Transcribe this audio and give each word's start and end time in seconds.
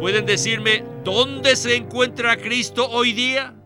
¿Pueden 0.00 0.26
decirme 0.26 0.84
dónde 1.04 1.56
se 1.56 1.74
encuentra 1.74 2.36
Cristo 2.36 2.86
hoy 2.86 3.12
día? 3.12 3.56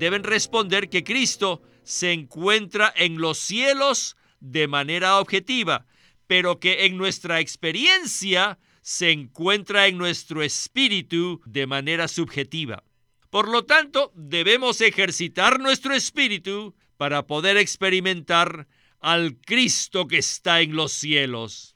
Deben 0.00 0.24
responder 0.24 0.88
que 0.88 1.04
Cristo 1.04 1.62
se 1.84 2.12
encuentra 2.12 2.92
en 2.96 3.18
los 3.18 3.38
cielos 3.38 4.16
de 4.40 4.66
manera 4.66 5.20
objetiva, 5.20 5.86
pero 6.26 6.58
que 6.58 6.86
en 6.86 6.98
nuestra 6.98 7.38
experiencia 7.38 8.58
se 8.82 9.12
encuentra 9.12 9.86
en 9.86 9.96
nuestro 9.96 10.42
espíritu 10.42 11.40
de 11.46 11.68
manera 11.68 12.08
subjetiva. 12.08 12.82
Por 13.30 13.48
lo 13.48 13.64
tanto, 13.64 14.12
debemos 14.16 14.80
ejercitar 14.80 15.60
nuestro 15.60 15.94
espíritu 15.94 16.74
para 16.96 17.28
poder 17.28 17.56
experimentar 17.58 18.66
al 18.98 19.36
Cristo 19.36 20.08
que 20.08 20.18
está 20.18 20.60
en 20.62 20.74
los 20.74 20.90
cielos. 20.90 21.75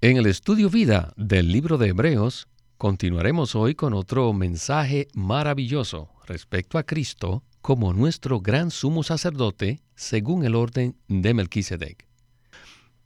En 0.00 0.16
el 0.16 0.26
estudio 0.26 0.70
vida 0.70 1.12
del 1.16 1.50
libro 1.50 1.76
de 1.76 1.88
Hebreos, 1.88 2.46
continuaremos 2.76 3.56
hoy 3.56 3.74
con 3.74 3.94
otro 3.94 4.32
mensaje 4.32 5.08
maravilloso 5.12 6.08
respecto 6.28 6.78
a 6.78 6.84
Cristo 6.84 7.42
como 7.62 7.92
nuestro 7.92 8.40
gran 8.40 8.70
sumo 8.70 9.02
sacerdote 9.02 9.82
según 9.96 10.44
el 10.44 10.54
orden 10.54 10.96
de 11.08 11.34
Melquisedec. 11.34 12.06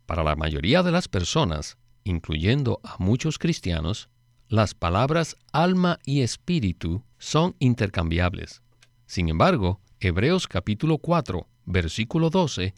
Para 0.04 0.22
la 0.22 0.36
mayoría 0.36 0.82
de 0.82 0.92
las 0.92 1.08
personas, 1.08 1.78
incluyendo 2.04 2.78
a 2.84 2.96
muchos 2.98 3.38
cristianos, 3.38 4.10
las 4.48 4.74
palabras 4.74 5.36
alma 5.50 5.98
y 6.04 6.20
espíritu 6.20 7.02
son 7.16 7.56
intercambiables. 7.58 8.60
Sin 9.06 9.30
embargo, 9.30 9.80
Hebreos 9.98 10.46
capítulo 10.46 10.98
4, 10.98 11.46
versículo 11.64 12.28
12, 12.28 12.74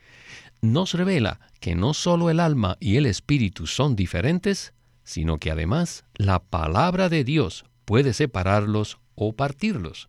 nos 0.60 0.94
revela 0.94 1.40
que 1.60 1.74
no 1.74 1.94
solo 1.94 2.30
el 2.30 2.40
alma 2.40 2.76
y 2.80 2.96
el 2.96 3.06
espíritu 3.06 3.66
son 3.66 3.96
diferentes, 3.96 4.72
sino 5.04 5.38
que 5.38 5.50
además 5.50 6.04
la 6.14 6.38
palabra 6.38 7.08
de 7.08 7.24
Dios 7.24 7.64
puede 7.84 8.12
separarlos 8.12 8.98
o 9.14 9.34
partirlos. 9.34 10.08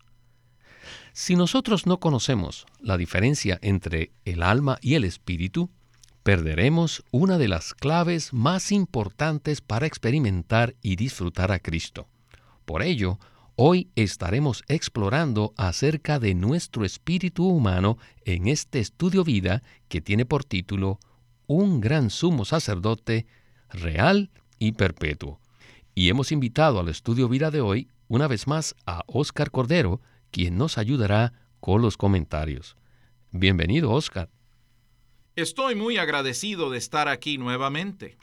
Si 1.14 1.36
nosotros 1.36 1.86
no 1.86 2.00
conocemos 2.00 2.66
la 2.80 2.98
diferencia 2.98 3.58
entre 3.62 4.12
el 4.26 4.44
alma 4.44 4.78
y 4.82 4.96
el 4.96 5.04
espíritu, 5.04 5.70
perderemos 6.23 7.04
una 7.12 7.38
de 7.38 7.48
las 7.48 7.73
claves 7.73 8.34
más 8.34 8.72
importantes 8.72 9.62
para 9.62 9.86
experimentar 9.86 10.76
y 10.82 10.96
disfrutar 10.96 11.52
a 11.52 11.60
Cristo. 11.60 12.08
Por 12.66 12.82
ello, 12.82 13.20
Hoy 13.58 13.89
estaremos 13.95 14.66
explorando 14.67 15.53
acerca 15.56 16.20
de 16.20 16.36
nuestro 16.36 16.84
espíritu 16.84 17.48
humano 17.48 17.98
en 18.25 18.50
este 18.50 18.80
estudio 18.80 19.23
vida 19.23 19.64
que 19.88 20.02
tiene 20.02 20.25
por 20.25 20.44
título 20.44 21.00
Un 21.48 21.80
gran 21.80 22.09
sumo 22.09 22.44
sacerdote 22.44 23.28
real 23.70 24.30
y 24.59 24.73
perpetuo. 24.73 25.39
Y 25.94 26.09
hemos 26.09 26.33
invitado 26.33 26.81
al 26.81 26.89
estudio 26.89 27.30
vida 27.30 27.50
de 27.50 27.61
hoy 27.61 27.88
una 28.10 28.27
vez 28.27 28.45
más 28.45 28.76
a 28.86 29.04
Oscar 29.08 29.52
Cordero, 29.52 30.02
quien 30.32 30.58
nos 30.58 30.77
ayudará 30.77 31.32
con 31.61 31.82
los 31.82 31.95
comentarios. 31.95 32.76
Bienvenido, 33.32 33.92
Oscar. 33.92 34.30
Estoy 35.37 35.76
muy 35.76 35.95
agradecido 35.95 36.70
de 36.72 36.77
estar 36.77 37.08
aquí 37.08 37.37
nuevamente. 37.37 38.17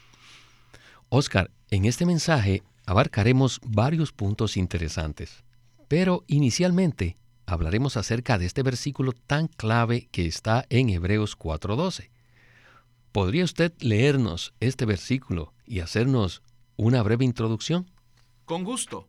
Oscar, 1.09 1.51
en 1.71 1.87
este 1.87 2.05
mensaje 2.05 2.63
abarcaremos 2.87 3.61
varios 3.65 4.13
puntos 4.13 4.57
interesantes, 4.57 5.45
pero 5.89 6.25
inicialmente 6.27 7.17
hablaremos 7.47 7.97
acerca 7.97 8.39
de 8.39 8.47
este 8.47 8.63
versículo 8.63 9.13
tan 9.13 9.49
clave 9.49 10.09
que 10.11 10.27
está 10.27 10.65
en 10.71 10.91
Hebreos 10.91 11.37
4:12. 11.37 12.11
¿Podría 13.13 13.45
usted 13.45 13.73
leernos 13.81 14.55
este 14.61 14.87
versículo 14.87 15.53
y 15.67 15.81
hacernos 15.81 16.43
una 16.77 17.03
breve 17.03 17.25
introducción? 17.25 17.91
Con 18.47 18.65
gusto. 18.65 19.09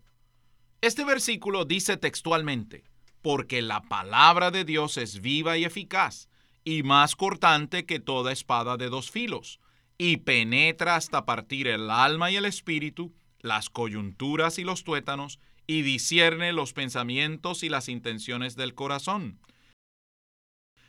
Este 0.82 1.06
versículo 1.06 1.64
dice 1.64 1.96
textualmente, 1.96 2.84
porque 3.22 3.62
la 3.62 3.82
palabra 3.84 4.52
de 4.52 4.66
Dios 4.66 4.98
es 4.98 5.22
viva 5.22 5.58
y 5.58 5.64
eficaz, 5.64 6.28
y 6.66 6.84
más 6.84 7.16
cortante 7.16 7.86
que 7.86 8.00
toda 8.00 8.34
espada 8.34 8.76
de 8.76 8.90
dos 8.90 9.10
filos, 9.10 9.62
y 9.98 10.18
penetra 10.18 10.98
hasta 10.98 11.26
partir 11.26 11.68
el 11.68 11.90
alma 11.90 12.32
y 12.32 12.36
el 12.36 12.46
espíritu, 12.46 13.14
las 13.44 13.70
coyunturas 13.70 14.58
y 14.58 14.64
los 14.64 14.84
tuétanos, 14.84 15.40
y 15.68 15.84
discierne 15.84 16.52
los 16.52 16.74
pensamientos 16.74 17.62
y 17.62 17.70
las 17.70 17.88
intenciones 17.88 18.56
del 18.56 18.74
corazón. 18.74 19.40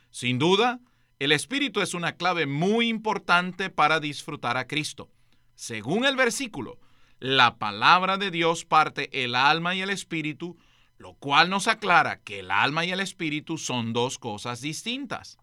Sin 0.09 0.39
duda, 0.39 0.79
el 1.19 1.31
Espíritu 1.31 1.81
es 1.81 1.93
una 1.93 2.17
clave 2.17 2.45
muy 2.45 2.87
importante 2.87 3.69
para 3.69 3.99
disfrutar 3.99 4.57
a 4.57 4.67
Cristo. 4.67 5.11
Según 5.55 6.05
el 6.05 6.15
versículo, 6.15 6.79
la 7.19 7.57
palabra 7.57 8.17
de 8.17 8.31
Dios 8.31 8.65
parte 8.65 9.23
el 9.23 9.35
alma 9.35 9.75
y 9.75 9.81
el 9.81 9.89
espíritu, 9.89 10.57
lo 10.97 11.13
cual 11.13 11.49
nos 11.49 11.67
aclara 11.67 12.21
que 12.21 12.39
el 12.39 12.51
alma 12.51 12.85
y 12.85 12.91
el 12.91 12.99
espíritu 12.99 13.57
son 13.57 13.93
dos 13.93 14.17
cosas 14.17 14.61
distintas. 14.61 15.37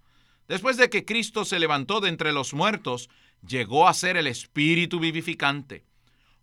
Después 0.48 0.76
de 0.76 0.90
que 0.90 1.04
Cristo 1.06 1.46
se 1.46 1.58
levantó 1.58 2.00
de 2.00 2.10
entre 2.10 2.32
los 2.32 2.52
muertos, 2.52 3.08
llegó 3.46 3.88
a 3.88 3.94
ser 3.94 4.18
el 4.18 4.26
espíritu 4.26 5.00
vivificante. 5.00 5.84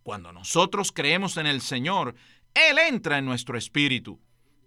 Cuando 0.04 0.32
nosotros 0.32 0.92
creemos 0.92 1.38
en 1.38 1.48
el 1.48 1.62
Señor, 1.62 2.16
Él 2.54 2.78
entra 2.80 3.18
en 3.18 3.26
nuestro 3.26 3.58
espíritu. 3.58 4.20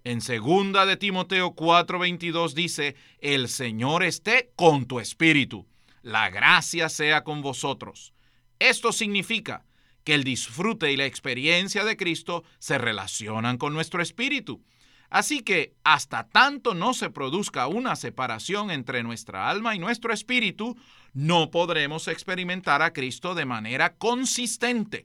En 0.04 0.20
segunda 0.20 0.84
de 0.84 0.96
Timoteo 0.96 1.54
4:22 1.54 2.54
dice, 2.54 2.96
el 3.20 3.48
Señor 3.48 4.02
esté 4.02 4.52
con 4.56 4.86
tu 4.86 4.98
espíritu. 5.00 5.66
La 6.02 6.30
gracia 6.30 6.88
sea 6.88 7.22
con 7.22 7.42
vosotros. 7.42 8.12
Esto 8.58 8.92
significa 8.92 9.64
que 10.04 10.14
el 10.14 10.24
disfrute 10.24 10.92
y 10.92 10.96
la 10.96 11.06
experiencia 11.06 11.84
de 11.84 11.96
Cristo 11.96 12.42
se 12.58 12.78
relacionan 12.78 13.58
con 13.58 13.72
nuestro 13.72 14.02
espíritu. 14.02 14.64
Así 15.10 15.42
que 15.42 15.74
hasta 15.84 16.28
tanto 16.28 16.74
no 16.74 16.94
se 16.94 17.10
produzca 17.10 17.66
una 17.66 17.96
separación 17.96 18.70
entre 18.70 19.02
nuestra 19.02 19.50
alma 19.50 19.74
y 19.76 19.78
nuestro 19.78 20.12
espíritu, 20.12 20.76
no 21.12 21.50
podremos 21.50 22.08
experimentar 22.08 22.80
a 22.80 22.92
Cristo 22.92 23.34
de 23.34 23.44
manera 23.44 23.94
consistente. 23.96 25.04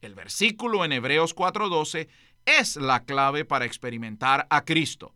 El 0.00 0.14
versículo 0.14 0.84
en 0.84 0.92
Hebreos 0.92 1.34
4:12 1.34 2.08
es 2.46 2.76
la 2.76 3.04
clave 3.04 3.44
para 3.44 3.64
experimentar 3.64 4.46
a 4.48 4.64
Cristo. 4.64 5.14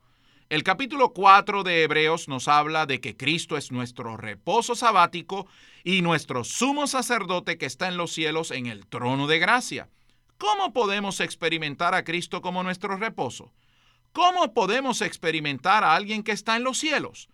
El 0.48 0.64
capítulo 0.64 1.12
4 1.12 1.62
de 1.62 1.84
Hebreos 1.84 2.28
nos 2.28 2.48
habla 2.48 2.84
de 2.84 3.00
que 3.00 3.16
Cristo 3.16 3.56
es 3.56 3.70
nuestro 3.70 4.16
reposo 4.16 4.74
sabático 4.74 5.46
y 5.84 6.02
nuestro 6.02 6.44
sumo 6.44 6.86
sacerdote 6.86 7.56
que 7.58 7.66
está 7.66 7.88
en 7.88 7.96
los 7.96 8.12
cielos 8.12 8.50
en 8.50 8.66
el 8.66 8.86
trono 8.86 9.28
de 9.28 9.38
gracia. 9.38 9.88
¿Cómo 10.36 10.72
podemos 10.72 11.20
experimentar 11.20 11.94
a 11.94 12.02
Cristo 12.02 12.42
como 12.42 12.62
nuestro 12.64 12.96
reposo? 12.96 13.52
¿Cómo 14.12 14.52
podemos 14.52 15.00
experimentar 15.00 15.84
a 15.84 15.94
alguien 15.94 16.22
que 16.24 16.32
está 16.32 16.56
en 16.56 16.64
los 16.64 16.76
cielos? 16.76 17.28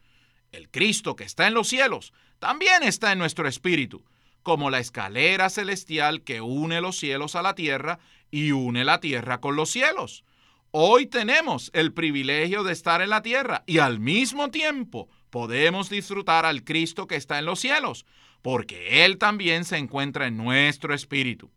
El 0.53 0.69
Cristo 0.69 1.17
que 1.17 1.25
está 1.25 1.47
en 1.47 1.55
los 1.55 1.67
cielos 1.67 2.13
también 2.39 2.83
está 2.83 3.11
en 3.11 3.19
nuestro 3.19 3.49
espíritu 3.49 4.05
como 4.49 4.71
la 4.71 4.79
escalera 4.79 5.51
celestial 5.51 6.23
que 6.23 6.41
une 6.41 6.81
los 6.81 6.99
cielos 6.99 7.37
a 7.37 7.43
la 7.43 7.55
tierra 7.55 7.99
y 8.31 8.53
une 8.53 8.83
la 8.83 8.99
tierra 8.99 9.43
con 9.43 9.57
los 9.57 9.69
cielos. 9.69 10.25
Hoy 10.71 11.05
tenemos 11.05 11.71
el 11.75 11.93
privilegio 11.93 12.65
de 12.65 12.73
estar 12.73 13.03
en 13.03 13.11
la 13.11 13.21
tierra 13.21 13.63
y 13.67 13.77
al 13.77 14.01
mismo 14.01 14.51
tiempo 14.51 15.11
podemos 15.29 15.91
disfrutar 15.91 16.47
al 16.47 16.65
Cristo 16.65 17.07
que 17.07 17.17
está 17.17 17.39
en 17.39 17.45
los 17.45 17.61
cielos, 17.61 18.07
porque 18.41 19.05
Él 19.05 19.19
también 19.19 19.67
se 19.67 19.77
encuentra 19.77 20.27
en 20.27 20.39
nuestro 20.39 20.95
espíritu. 20.95 21.51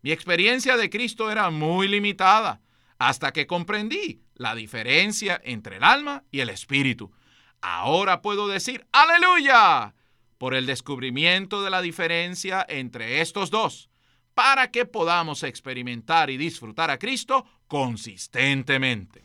Mi 0.00 0.10
experiencia 0.10 0.78
de 0.78 0.88
Cristo 0.88 1.30
era 1.30 1.50
muy 1.50 1.86
limitada 1.86 2.62
hasta 2.98 3.32
que 3.32 3.46
comprendí 3.46 4.22
la 4.36 4.54
diferencia 4.54 5.38
entre 5.44 5.76
el 5.76 5.84
alma 5.84 6.24
y 6.30 6.40
el 6.40 6.48
espíritu. 6.48 7.12
Ahora 7.60 8.22
puedo 8.22 8.48
decir, 8.48 8.86
aleluya, 8.90 9.94
por 10.42 10.54
el 10.54 10.66
descubrimiento 10.66 11.62
de 11.62 11.70
la 11.70 11.80
diferencia 11.80 12.66
entre 12.68 13.20
estos 13.20 13.48
dos, 13.48 13.88
para 14.34 14.72
que 14.72 14.86
podamos 14.86 15.44
experimentar 15.44 16.30
y 16.30 16.36
disfrutar 16.36 16.90
a 16.90 16.98
Cristo 16.98 17.46
consistentemente. 17.68 19.22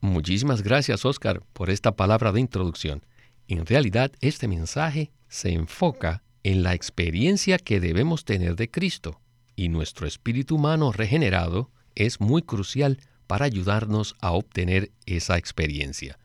Muchísimas 0.00 0.62
gracias, 0.62 1.04
Oscar, 1.04 1.42
por 1.52 1.68
esta 1.68 1.96
palabra 1.96 2.30
de 2.30 2.38
introducción. 2.38 3.04
En 3.48 3.66
realidad, 3.66 4.12
este 4.20 4.46
mensaje 4.46 5.10
se 5.26 5.50
enfoca 5.50 6.22
en 6.44 6.62
la 6.62 6.74
experiencia 6.74 7.58
que 7.58 7.80
debemos 7.80 8.24
tener 8.24 8.54
de 8.54 8.70
Cristo, 8.70 9.20
y 9.56 9.68
nuestro 9.68 10.06
espíritu 10.06 10.54
humano 10.54 10.92
regenerado 10.92 11.72
es 11.96 12.20
muy 12.20 12.42
crucial 12.42 13.00
para 13.26 13.46
ayudarnos 13.46 14.14
a 14.20 14.30
obtener 14.30 14.92
esa 15.06 15.38
experiencia. 15.38 16.20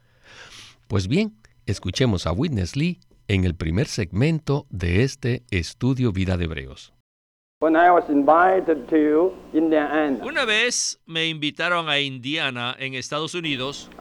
Pues 0.88 1.07
bien, 1.07 1.39
escuchemos 1.65 2.27
a 2.27 2.33
Witness 2.33 2.75
Lee 2.75 3.00
en 3.30 3.46
el 3.46 3.56
primer 3.56 3.86
segmento 3.86 4.66
de 4.72 5.04
este 5.04 5.44
estudio 5.52 6.12
Vida 6.12 6.36
de 6.36 6.46
Hebreos. 6.46 6.94
Una 7.62 7.92
vez 10.46 11.00
me 11.06 11.28
invitaron 11.28 11.90
a 11.90 12.00
Indiana, 12.00 12.76
en 12.80 12.96
Estados 12.96 13.36
Unidos, 13.36 13.92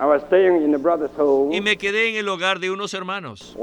y 1.53 1.61
me 1.61 1.77
quedé 1.77 2.09
en 2.09 2.17
el 2.17 2.29
hogar 2.31 2.59
de 2.59 2.71
unos 2.71 2.95
hermanos. 2.95 3.55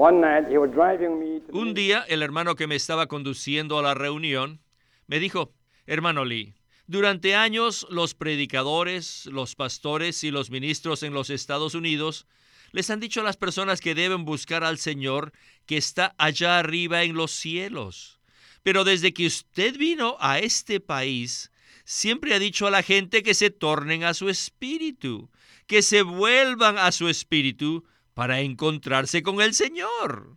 Un 1.51 1.73
día, 1.73 2.05
el 2.09 2.21
hermano 2.21 2.55
que 2.55 2.67
me 2.67 2.75
estaba 2.75 3.07
conduciendo 3.07 3.79
a 3.79 3.81
la 3.81 3.95
reunión 3.95 4.59
me 5.07 5.19
dijo, 5.19 5.51
hermano 5.87 6.25
Lee, 6.25 6.53
durante 6.85 7.33
años 7.33 7.87
los 7.89 8.13
predicadores, 8.13 9.25
los 9.25 9.55
pastores 9.55 10.23
y 10.23 10.29
los 10.29 10.51
ministros 10.51 11.01
en 11.01 11.13
los 11.13 11.31
Estados 11.31 11.73
Unidos 11.73 12.27
les 12.75 12.89
han 12.89 12.99
dicho 12.99 13.21
a 13.21 13.23
las 13.23 13.37
personas 13.37 13.79
que 13.79 13.95
deben 13.95 14.25
buscar 14.25 14.65
al 14.65 14.77
Señor 14.77 15.31
que 15.65 15.77
está 15.77 16.13
allá 16.17 16.59
arriba 16.59 17.03
en 17.03 17.13
los 17.15 17.31
cielos. 17.31 18.19
Pero 18.63 18.83
desde 18.83 19.13
que 19.13 19.27
usted 19.27 19.77
vino 19.77 20.17
a 20.19 20.39
este 20.39 20.81
país, 20.81 21.53
siempre 21.85 22.33
ha 22.33 22.39
dicho 22.39 22.67
a 22.67 22.71
la 22.71 22.83
gente 22.83 23.23
que 23.23 23.33
se 23.33 23.49
tornen 23.49 24.03
a 24.03 24.13
su 24.13 24.27
espíritu, 24.27 25.31
que 25.67 25.81
se 25.81 26.01
vuelvan 26.01 26.77
a 26.77 26.91
su 26.91 27.07
espíritu 27.07 27.85
para 28.13 28.41
encontrarse 28.41 29.23
con 29.23 29.39
el 29.39 29.53
Señor. 29.53 30.35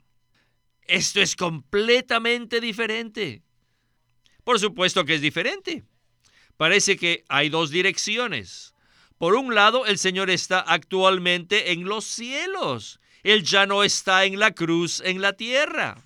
Esto 0.82 1.20
es 1.20 1.34
completamente 1.34 2.60
diferente. 2.60 3.42
Por 4.44 4.60
supuesto 4.60 5.04
que 5.04 5.16
es 5.16 5.20
diferente. 5.20 5.82
Parece 6.56 6.96
que 6.96 7.24
hay 7.28 7.48
dos 7.48 7.70
direcciones. 7.70 8.74
Por 9.18 9.34
un 9.34 9.54
lado, 9.54 9.84
el 9.84 9.98
Señor 9.98 10.30
está 10.30 10.60
actualmente 10.60 11.72
en 11.72 11.84
los 11.84 12.04
cielos. 12.04 13.00
Él 13.24 13.42
ya 13.42 13.66
no 13.66 13.82
está 13.82 14.24
en 14.24 14.38
la 14.38 14.52
cruz 14.52 15.02
en 15.04 15.20
la 15.20 15.32
tierra. 15.32 16.04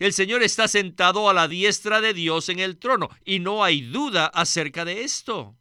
El 0.00 0.12
Señor 0.12 0.42
está 0.42 0.66
sentado 0.66 1.30
a 1.30 1.32
la 1.32 1.46
diestra 1.46 2.00
de 2.00 2.12
Dios 2.12 2.48
en 2.48 2.58
el 2.58 2.78
trono 2.78 3.10
y 3.24 3.38
no 3.38 3.62
hay 3.62 3.80
duda 3.80 4.26
acerca 4.26 4.84
de 4.84 5.04
esto. 5.04 5.56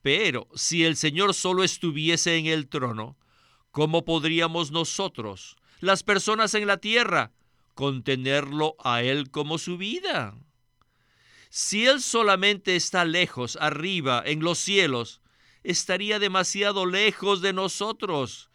Pero 0.00 0.48
si 0.54 0.84
el 0.84 0.96
Señor 0.96 1.34
solo 1.34 1.62
estuviese 1.62 2.36
en 2.36 2.46
el 2.46 2.68
trono, 2.68 3.18
¿cómo 3.70 4.04
podríamos 4.04 4.70
nosotros, 4.70 5.56
las 5.80 6.02
personas 6.02 6.54
en 6.54 6.66
la 6.66 6.78
tierra, 6.78 7.32
contenerlo 7.74 8.76
a 8.82 9.02
Él 9.02 9.30
como 9.30 9.58
su 9.58 9.76
vida? 9.76 10.34
Si 11.50 11.86
Él 11.86 12.00
solamente 12.00 12.76
está 12.76 13.04
lejos, 13.04 13.58
arriba, 13.60 14.22
en 14.24 14.40
los 14.40 14.58
cielos, 14.58 15.20
estaría 15.64 16.18
demasiado 16.18 16.86
lejos 16.86 17.40
de 17.40 17.52
nosotros 17.52 18.50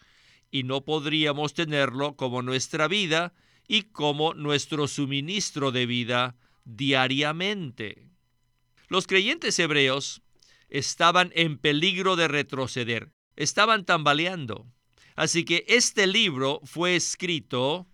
y 0.51 0.63
no 0.63 0.85
podríamos 0.85 1.53
tenerlo 1.53 2.15
como 2.15 2.41
nuestra 2.41 2.87
vida 2.87 3.33
y 3.67 3.83
como 3.83 4.33
nuestro 4.33 4.87
suministro 4.87 5.71
de 5.71 5.85
vida 5.85 6.37
diariamente. 6.63 8.09
Los 8.87 9.05
creyentes 9.05 9.59
hebreos 9.59 10.21
estaban 10.69 11.31
en 11.35 11.57
peligro 11.57 12.15
de 12.15 12.27
retroceder, 12.27 13.11
estaban 13.35 13.85
tambaleando. 13.85 14.71
Así 15.15 15.43
que 15.43 15.65
este 15.67 16.07
libro 16.07 16.61
fue 16.63 16.95
escrito 16.95 17.87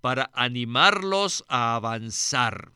para 0.00 0.30
animarlos 0.32 1.44
a 1.48 1.76
avanzar, 1.76 2.72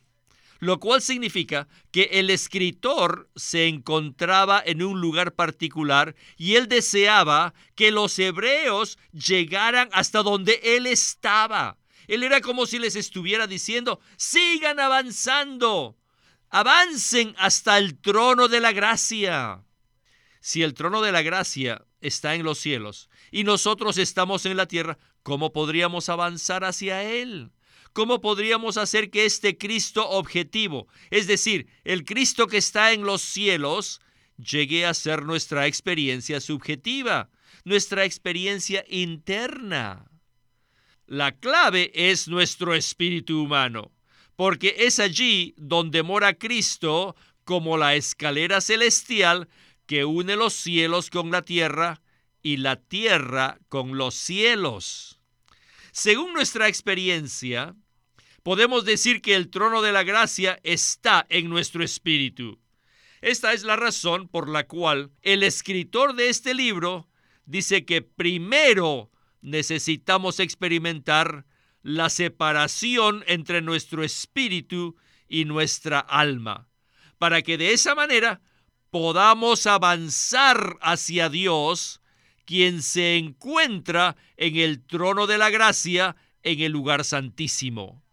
lo 0.65 0.81
cual 0.81 1.03
significa 1.03 1.69
que 1.91 2.05
el 2.13 2.31
escritor 2.31 3.31
se 3.37 3.69
encontraba 3.69 4.63
en 4.65 4.83
un 4.83 5.01
lugar 5.01 5.35
particular 5.35 6.15
y 6.37 6.55
él 6.55 6.69
deseaba 6.69 7.55
que 7.75 7.91
los 7.91 8.19
hebreos 8.19 8.99
llegaran 9.13 9.89
hasta 9.93 10.23
donde 10.23 10.61
él 10.63 10.87
estaba 10.87 11.79
él 12.07 12.23
era 12.23 12.41
como 12.41 12.67
si 12.67 12.79
les 12.79 12.97
estuviera 12.97 13.47
diciendo, 13.47 14.01
sigan 14.17 14.79
avanzando, 14.81 15.97
avancen 16.51 17.35
hasta 17.39 17.79
el 17.79 17.99
trono 17.99 18.49
de 18.49 18.61
la 18.61 18.73
gracia. 18.73 19.65
Si 20.41 20.63
el 20.63 20.75
trono 20.75 21.01
de 21.01 21.13
la 21.13 21.23
gracia 21.23 21.85
está 22.01 22.35
en 22.35 22.45
los 22.45 22.59
cielos 22.59 23.09
y 23.31 23.45
nosotros 23.45 23.97
estamos 23.97 24.45
en 24.45 24.57
la 24.57 24.67
tierra, 24.67 24.99
¿cómo 25.23 25.53
podríamos 25.53 26.11
avanzar 26.11 26.65
hacia 26.65 27.03
Él? 27.03 27.51
¿Cómo 27.95 28.21
podríamos 28.21 28.77
hacer 28.77 29.09
que 29.09 29.25
este 29.25 29.57
Cristo 29.57 30.11
objetivo, 30.11 30.89
es 31.11 31.29
decir, 31.29 31.69
el 31.85 32.05
Cristo 32.05 32.49
que 32.49 32.57
está 32.57 32.93
en 32.93 33.05
los 33.05 33.23
cielos, 33.23 34.01
llegue 34.37 34.85
a 34.85 34.95
ser 34.95 35.23
nuestra 35.23 35.69
experiencia 35.69 36.41
subjetiva, 36.41 37.31
nuestra 37.65 38.05
experiencia 38.05 38.85
interna? 38.89 40.11
La 41.07 41.39
clave 41.39 41.93
es 41.95 42.27
nuestro 42.27 42.75
espíritu 42.75 43.45
humano, 43.45 43.93
porque 44.35 44.75
es 44.77 44.99
allí 44.99 45.55
donde 45.57 46.03
mora 46.03 46.35
Cristo 46.35 47.15
como 47.45 47.77
la 47.77 47.95
escalera 47.95 48.61
celestial 48.61 49.49
que 49.87 50.05
une 50.05 50.35
los 50.35 50.53
cielos 50.53 51.11
con 51.11 51.31
la 51.31 51.43
tierra 51.43 52.03
y 52.43 52.57
la 52.57 52.75
tierra 52.75 53.61
con 53.69 53.97
los 53.97 54.17
cielos. 54.17 55.21
Según 55.93 56.33
nuestra 56.33 56.67
experiencia, 56.67 57.77
podemos 58.45 58.85
decir 58.85 59.23
que 59.23 59.35
el 59.35 59.49
trono 59.49 59.81
de 59.81 59.91
la 59.91 60.05
gracia 60.05 60.61
está 60.63 61.27
en 61.31 61.49
nuestro 61.49 61.83
espíritu. 61.83 62.61
Esta 63.23 63.55
es 63.55 63.65
la 63.65 63.75
razón 63.75 64.29
por 64.29 64.51
la 64.51 64.67
cual 64.67 65.11
el 65.23 65.43
escritor 65.43 66.15
de 66.15 66.29
este 66.29 66.53
libro 66.53 67.09
dice 67.47 67.87
que 67.87 68.03
primero 68.03 69.11
necesitamos 69.41 70.41
experimentar 70.41 71.47
la 71.83 72.11
separación 72.11 73.25
entre 73.27 73.63
nuestro 73.63 74.05
espíritu 74.05 74.95
y 75.27 75.47
nuestra 75.47 76.01
alma, 76.01 76.69
para 77.17 77.41
que 77.41 77.57
de 77.57 77.73
esa 77.73 77.95
manera 77.95 78.43
podamos 78.91 79.67
avanzar 79.67 80.77
hacia 80.83 81.31
Dios, 81.31 82.03
quien 82.45 82.83
se 82.83 83.17
encuentra 83.17 84.17
en 84.37 84.57
el 84.57 84.85
trono 84.85 85.27
de 85.27 85.39
la 85.39 85.49
gracia 85.49 86.15
en 86.43 86.61
el 86.61 86.73
lugar 86.73 87.05
santísimo. 87.05 88.04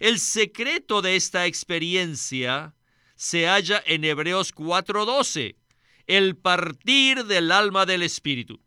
El 0.00 0.18
secreto 0.18 1.02
de 1.02 1.14
esta 1.14 1.44
experiencia 1.44 2.72
se 3.16 3.46
halla 3.46 3.82
en 3.84 4.02
Hebreos 4.02 4.50
4:12, 4.54 5.56
el 6.06 6.36
partir 6.36 7.26
del 7.26 7.52
alma 7.52 7.84
del 7.84 8.02
espíritu. 8.02 8.58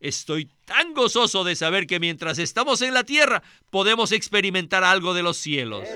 Estoy 0.00 0.48
tan 0.64 0.94
gozoso 0.94 1.44
de 1.44 1.54
saber 1.54 1.86
que 1.86 2.00
mientras 2.00 2.38
estamos 2.38 2.80
en 2.80 2.94
la 2.94 3.04
tierra 3.04 3.42
podemos 3.68 4.12
experimentar 4.12 4.84
algo 4.84 5.12
de 5.12 5.22
los 5.22 5.36
cielos. 5.36 5.86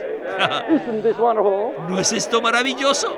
¿No 1.88 1.98
es 1.98 2.12
esto 2.12 2.42
maravilloso? 2.42 3.16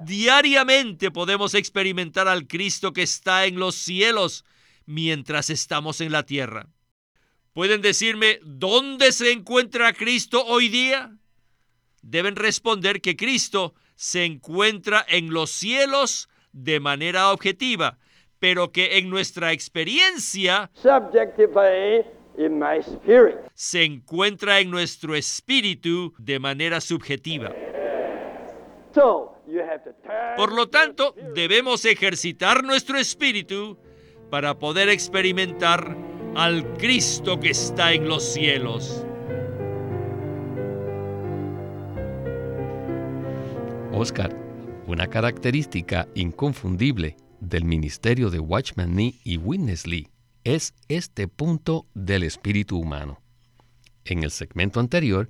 Diariamente 0.00 1.10
podemos 1.10 1.54
experimentar 1.54 2.28
al 2.28 2.46
Cristo 2.46 2.92
que 2.92 3.02
está 3.02 3.46
en 3.46 3.58
los 3.58 3.74
cielos 3.74 4.44
mientras 4.86 5.50
estamos 5.50 6.00
en 6.00 6.12
la 6.12 6.24
tierra. 6.24 6.68
¿Pueden 7.52 7.82
decirme 7.82 8.40
dónde 8.44 9.12
se 9.12 9.32
encuentra 9.32 9.92
Cristo 9.92 10.44
hoy 10.44 10.68
día? 10.68 11.18
deben 12.02 12.36
responder 12.36 13.00
que 13.00 13.16
Cristo 13.16 13.74
se 13.96 14.24
encuentra 14.24 15.04
en 15.08 15.32
los 15.32 15.50
cielos 15.50 16.28
de 16.52 16.80
manera 16.80 17.32
objetiva, 17.32 17.98
pero 18.38 18.72
que 18.72 18.98
en 18.98 19.10
nuestra 19.10 19.52
experiencia 19.52 20.70
se 23.54 23.84
encuentra 23.84 24.60
en 24.60 24.70
nuestro 24.70 25.14
espíritu 25.16 26.14
de 26.18 26.38
manera 26.38 26.80
subjetiva. 26.80 27.52
Por 30.36 30.52
lo 30.52 30.68
tanto, 30.68 31.14
debemos 31.34 31.84
ejercitar 31.84 32.64
nuestro 32.64 32.98
espíritu 32.98 33.78
para 34.30 34.58
poder 34.58 34.88
experimentar 34.88 35.96
al 36.34 36.76
Cristo 36.76 37.40
que 37.40 37.50
está 37.50 37.92
en 37.92 38.08
los 38.08 38.22
cielos. 38.22 39.04
Oscar, 43.92 44.36
una 44.86 45.08
característica 45.08 46.08
inconfundible 46.14 47.16
del 47.40 47.64
ministerio 47.64 48.30
de 48.30 48.38
Watchman 48.38 48.94
Nee 48.94 49.14
y 49.24 49.38
Witness 49.38 49.86
Lee 49.86 50.08
es 50.44 50.74
este 50.88 51.26
punto 51.28 51.86
del 51.94 52.22
espíritu 52.22 52.78
humano. 52.78 53.20
En 54.04 54.22
el 54.22 54.30
segmento 54.30 54.80
anterior 54.80 55.28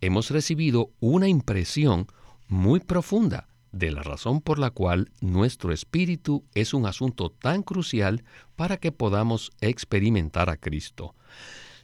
hemos 0.00 0.30
recibido 0.30 0.90
una 1.00 1.28
impresión 1.28 2.06
muy 2.50 2.80
profunda 2.80 3.48
de 3.72 3.92
la 3.92 4.02
razón 4.02 4.40
por 4.40 4.58
la 4.58 4.70
cual 4.70 5.12
nuestro 5.20 5.72
espíritu 5.72 6.44
es 6.54 6.74
un 6.74 6.84
asunto 6.84 7.30
tan 7.30 7.62
crucial 7.62 8.24
para 8.56 8.76
que 8.76 8.90
podamos 8.90 9.52
experimentar 9.60 10.50
a 10.50 10.56
Cristo. 10.56 11.14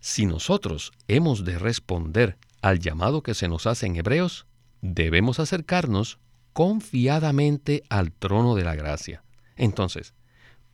Si 0.01 0.27
nosotros 0.27 0.93
hemos 1.07 1.45
de 1.45 1.59
responder 1.59 2.37
al 2.63 2.81
llamado 2.81 3.23
que 3.23 3.35
se 3.35 3.49
nos 3.49 3.67
hace 3.67 3.87
en 3.87 3.97
Hebreos, 3.97 4.47
debemos 4.83 5.39
acercarnos 5.39 6.19
confiadamente 6.53 7.85
al 7.89 8.11
trono 8.11 8.57
de 8.57 8.65
la 8.65 8.75
gracia. 8.75 9.23
Entonces, 9.55 10.15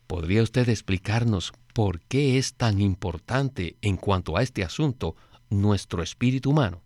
¿podría 0.06 0.42
usted 0.42 0.68
explicarnos 0.70 1.52
por 1.74 2.00
qué 2.00 2.38
es 2.38 2.54
tan 2.54 2.80
importante 2.80 3.76
en 3.82 3.98
cuanto 3.98 4.38
a 4.38 4.42
este 4.42 4.64
asunto 4.64 5.16
nuestro 5.50 6.02
espíritu 6.02 6.50
humano? 6.50 6.82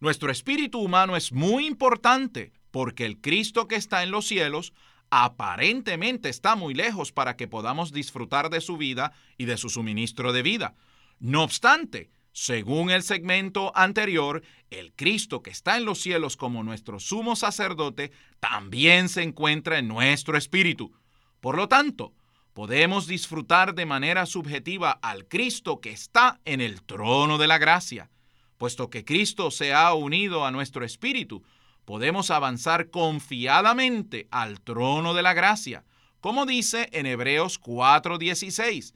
Nuestro 0.00 0.30
espíritu 0.30 0.78
humano 0.78 1.16
es 1.16 1.32
muy 1.32 1.66
importante 1.66 2.52
porque 2.70 3.04
el 3.04 3.20
Cristo 3.20 3.66
que 3.66 3.74
está 3.74 4.04
en 4.04 4.12
los 4.12 4.26
cielos 4.28 4.72
aparentemente 5.10 6.28
está 6.28 6.54
muy 6.54 6.72
lejos 6.72 7.10
para 7.10 7.36
que 7.36 7.48
podamos 7.48 7.92
disfrutar 7.92 8.48
de 8.50 8.60
su 8.60 8.76
vida 8.76 9.12
y 9.38 9.46
de 9.46 9.56
su 9.56 9.70
suministro 9.70 10.32
de 10.32 10.42
vida. 10.42 10.74
No 11.18 11.42
obstante, 11.42 12.10
según 12.30 12.90
el 12.90 13.02
segmento 13.02 13.72
anterior, 13.76 14.42
el 14.70 14.92
Cristo 14.92 15.42
que 15.42 15.50
está 15.50 15.76
en 15.76 15.84
los 15.84 16.00
cielos 16.00 16.36
como 16.36 16.62
nuestro 16.62 17.00
sumo 17.00 17.34
sacerdote 17.34 18.12
también 18.38 19.08
se 19.08 19.22
encuentra 19.22 19.78
en 19.78 19.88
nuestro 19.88 20.36
espíritu. 20.36 20.92
Por 21.40 21.56
lo 21.56 21.68
tanto, 21.68 22.14
podemos 22.52 23.08
disfrutar 23.08 23.74
de 23.74 23.86
manera 23.86 24.26
subjetiva 24.26 24.92
al 25.02 25.26
Cristo 25.26 25.80
que 25.80 25.90
está 25.90 26.40
en 26.44 26.60
el 26.60 26.82
trono 26.82 27.38
de 27.38 27.48
la 27.48 27.58
gracia. 27.58 28.10
Puesto 28.58 28.90
que 28.90 29.04
Cristo 29.04 29.50
se 29.50 29.72
ha 29.72 29.94
unido 29.94 30.44
a 30.44 30.50
nuestro 30.50 30.84
espíritu, 30.84 31.42
podemos 31.84 32.30
avanzar 32.30 32.90
confiadamente 32.90 34.28
al 34.30 34.60
trono 34.60 35.14
de 35.14 35.22
la 35.22 35.32
gracia, 35.32 35.84
como 36.20 36.44
dice 36.44 36.88
en 36.92 37.06
Hebreos 37.06 37.58
4:16, 37.58 38.94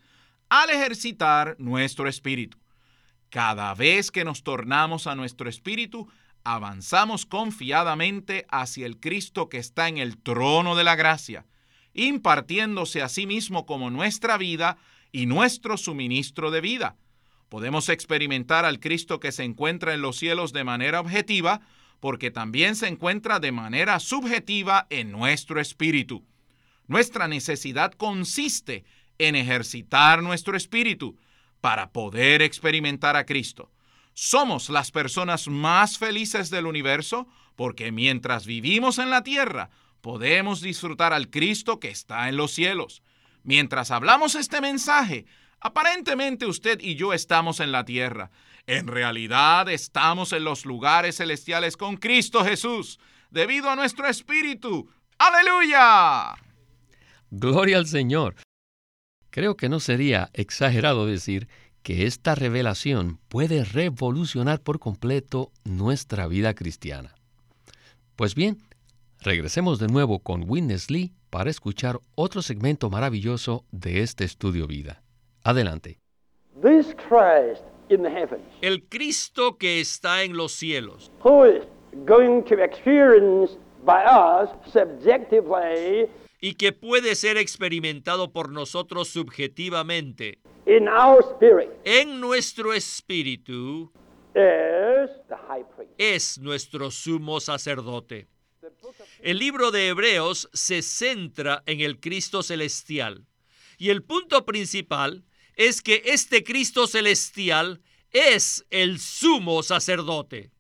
al 0.49 0.69
ejercitar 0.71 1.57
nuestro 1.59 2.09
espíritu. 2.09 2.59
Cada 3.31 3.73
vez 3.75 4.11
que 4.11 4.25
nos 4.25 4.43
tornamos 4.43 5.07
a 5.07 5.15
nuestro 5.15 5.49
espíritu, 5.49 6.09
avanzamos 6.45 7.25
confiadamente 7.25 8.45
hacia 8.51 8.85
el 8.85 8.99
Cristo 8.99 9.49
que 9.49 9.59
está 9.59 9.89
en 9.89 9.99
el 9.99 10.19
trono 10.19 10.75
de 10.75 10.85
la 10.85 10.97
gracia, 10.97 11.47
impartiéndose 11.95 13.01
a 13.01 13.09
sí 13.09 13.27
mismo 13.27 13.65
como 13.65 13.91
nuestra 13.91 14.37
vida 14.37 14.77
y 15.13 15.27
nuestro 15.27 15.77
suministro 15.77 16.51
de 16.51 16.61
vida. 16.61 16.97
Podemos 17.53 17.91
experimentar 17.91 18.65
al 18.65 18.81
Cristo 18.81 19.21
que 19.21 19.31
se 19.31 19.45
encuentra 19.45 19.93
en 19.93 20.01
los 20.01 20.17
cielos 20.17 20.55
de 20.55 20.65
manera 20.65 21.01
objetiva, 21.01 21.61
porque 22.01 22.31
también 22.31 22.77
se 22.77 22.89
encuentra 22.89 23.41
de 23.41 23.53
manera 23.53 24.01
subjetiva 24.01 24.87
en 24.89 25.13
nuestro 25.13 25.61
espíritu. 25.61 26.25
Nuestra 26.87 27.29
necesidad 27.29 27.93
consiste 27.93 28.87
en 29.19 29.37
ejercitar 29.37 30.23
nuestro 30.23 30.57
espíritu 30.57 31.19
para 31.61 31.93
poder 31.93 32.41
experimentar 32.41 33.17
a 33.17 33.27
Cristo. 33.27 33.71
Somos 34.15 34.71
las 34.71 34.91
personas 34.91 35.47
más 35.47 35.99
felices 35.99 36.49
del 36.49 36.65
universo 36.65 37.29
porque 37.55 37.93
mientras 37.93 38.47
vivimos 38.47 38.99
en 38.99 39.11
la 39.11 39.23
tierra 39.23 39.69
podemos 40.01 40.63
disfrutar 40.63 41.13
al 41.13 41.29
Cristo 41.29 41.81
que 41.81 41.91
está 41.91 42.31
en 42.31 42.39
los 42.39 42.53
cielos. 42.53 43.03
Mientras 43.45 43.91
hablamos 43.91 44.37
este 44.37 44.63
mensaje, 44.63 45.27
aparentemente 45.63 46.47
usted 46.47 46.81
y 46.81 46.97
yo 46.97 47.13
estamos 47.13 47.61
en 47.61 47.73
la 47.73 47.85
tierra, 47.85 48.31
en 48.67 48.87
realidad 48.87 49.69
estamos 49.69 50.33
en 50.33 50.45
los 50.45 50.67
lugares 50.67 51.17
celestiales 51.17 51.77
con 51.77 51.97
Cristo 51.97 52.45
Jesús, 52.45 52.99
debido 53.31 53.71
a 53.71 53.77
nuestro 53.77 54.07
espíritu. 54.07 54.89
Aleluya. 55.19 56.35
Gloria 57.31 57.79
al 57.79 57.87
Señor. 57.87 58.37
Creo 59.31 59.57
que 59.57 59.69
no 59.69 59.81
sería 59.81 60.31
exagerado 60.35 61.07
decir 61.07 61.49
que 61.83 62.07
esta 62.07 62.35
revelación 62.35 63.19
puede 63.29 63.65
revolucionar 63.65 64.61
por 64.61 64.79
completo 64.79 65.51
nuestra 65.65 66.27
vida 66.27 66.55
cristiana. 66.55 67.15
Pues 68.15 68.35
bien, 68.35 68.63
regresemos 69.21 69.79
de 69.79 69.89
nuevo 69.89 70.21
con 70.21 70.45
Witness 70.49 70.91
Lee 70.91 71.13
para 71.31 71.51
escuchar 71.51 72.01
otro 72.15 72.43
segmento 72.43 72.91
maravilloso 72.91 73.65
de 73.71 74.03
este 74.03 74.25
estudio 74.25 74.67
vida. 74.67 75.03
Adelante. 75.45 75.99
This 76.63 76.95
Christ 77.09 77.65
el 78.61 78.89
Cristo 78.89 79.59
que 79.59 79.81
está 79.81 80.23
en 80.23 80.37
los 80.37 80.53
cielos. 80.53 81.11
y 86.41 86.55
que 86.55 86.73
puede 86.73 87.15
ser 87.15 87.37
experimentado 87.37 88.33
por 88.33 88.51
nosotros 88.51 89.09
subjetivamente. 89.09 90.39
En 91.85 92.21
nuestro 92.21 92.73
espíritu 92.73 93.93
es 95.99 96.39
nuestro 96.39 96.91
sumo 96.91 97.41
sacerdote. 97.41 98.29
El 99.21 99.39
libro 99.39 99.71
de 99.71 99.89
Hebreos 99.89 100.49
se 100.53 100.83
centra 100.83 101.63
en 101.67 101.81
el 101.81 102.01
Cristo 102.01 102.43
celestial 102.43 103.27
y 103.77 103.91
el 103.91 104.03
punto 104.03 104.47
principal 104.47 105.25
es 105.57 105.83
que 105.83 106.03
este 106.07 106.45
Cristo 106.45 106.87
celestial 106.87 107.83
es 108.11 108.65
el 108.71 108.99
sumo 108.99 109.63
sacerdote. 109.63 110.51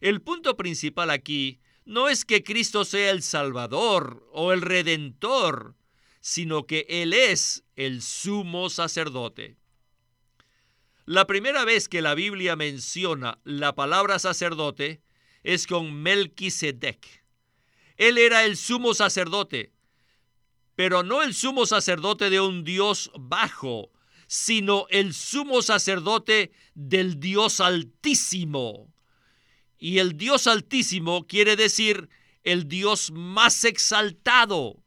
El 0.00 0.20
punto 0.20 0.56
principal 0.56 1.10
aquí 1.10 1.60
no 1.84 2.08
es 2.08 2.24
que 2.24 2.42
Cristo 2.42 2.84
sea 2.84 3.10
el 3.10 3.22
Salvador 3.22 4.28
o 4.32 4.52
el 4.52 4.62
Redentor, 4.62 5.76
sino 6.20 6.66
que 6.66 6.86
Él 6.88 7.12
es 7.12 7.64
el 7.76 8.02
sumo 8.02 8.70
sacerdote. 8.70 9.56
La 11.04 11.26
primera 11.26 11.64
vez 11.64 11.88
que 11.88 12.00
la 12.00 12.14
Biblia 12.14 12.54
menciona 12.54 13.40
la 13.44 13.74
palabra 13.74 14.18
sacerdote 14.18 15.02
es 15.42 15.66
con 15.66 15.92
Melquisedec. 15.92 17.24
Él 17.96 18.18
era 18.18 18.44
el 18.44 18.56
sumo 18.56 18.94
sacerdote, 18.94 19.71
pero 20.74 21.02
no 21.02 21.22
el 21.22 21.34
sumo 21.34 21.66
sacerdote 21.66 22.30
de 22.30 22.40
un 22.40 22.64
Dios 22.64 23.10
bajo, 23.18 23.90
sino 24.26 24.86
el 24.88 25.12
sumo 25.12 25.62
sacerdote 25.62 26.52
del 26.74 27.20
Dios 27.20 27.60
altísimo. 27.60 28.92
Y 29.78 29.98
el 29.98 30.16
Dios 30.16 30.46
altísimo 30.46 31.26
quiere 31.26 31.56
decir 31.56 32.08
el 32.42 32.68
Dios 32.68 33.10
más 33.10 33.64
exaltado. 33.64 34.82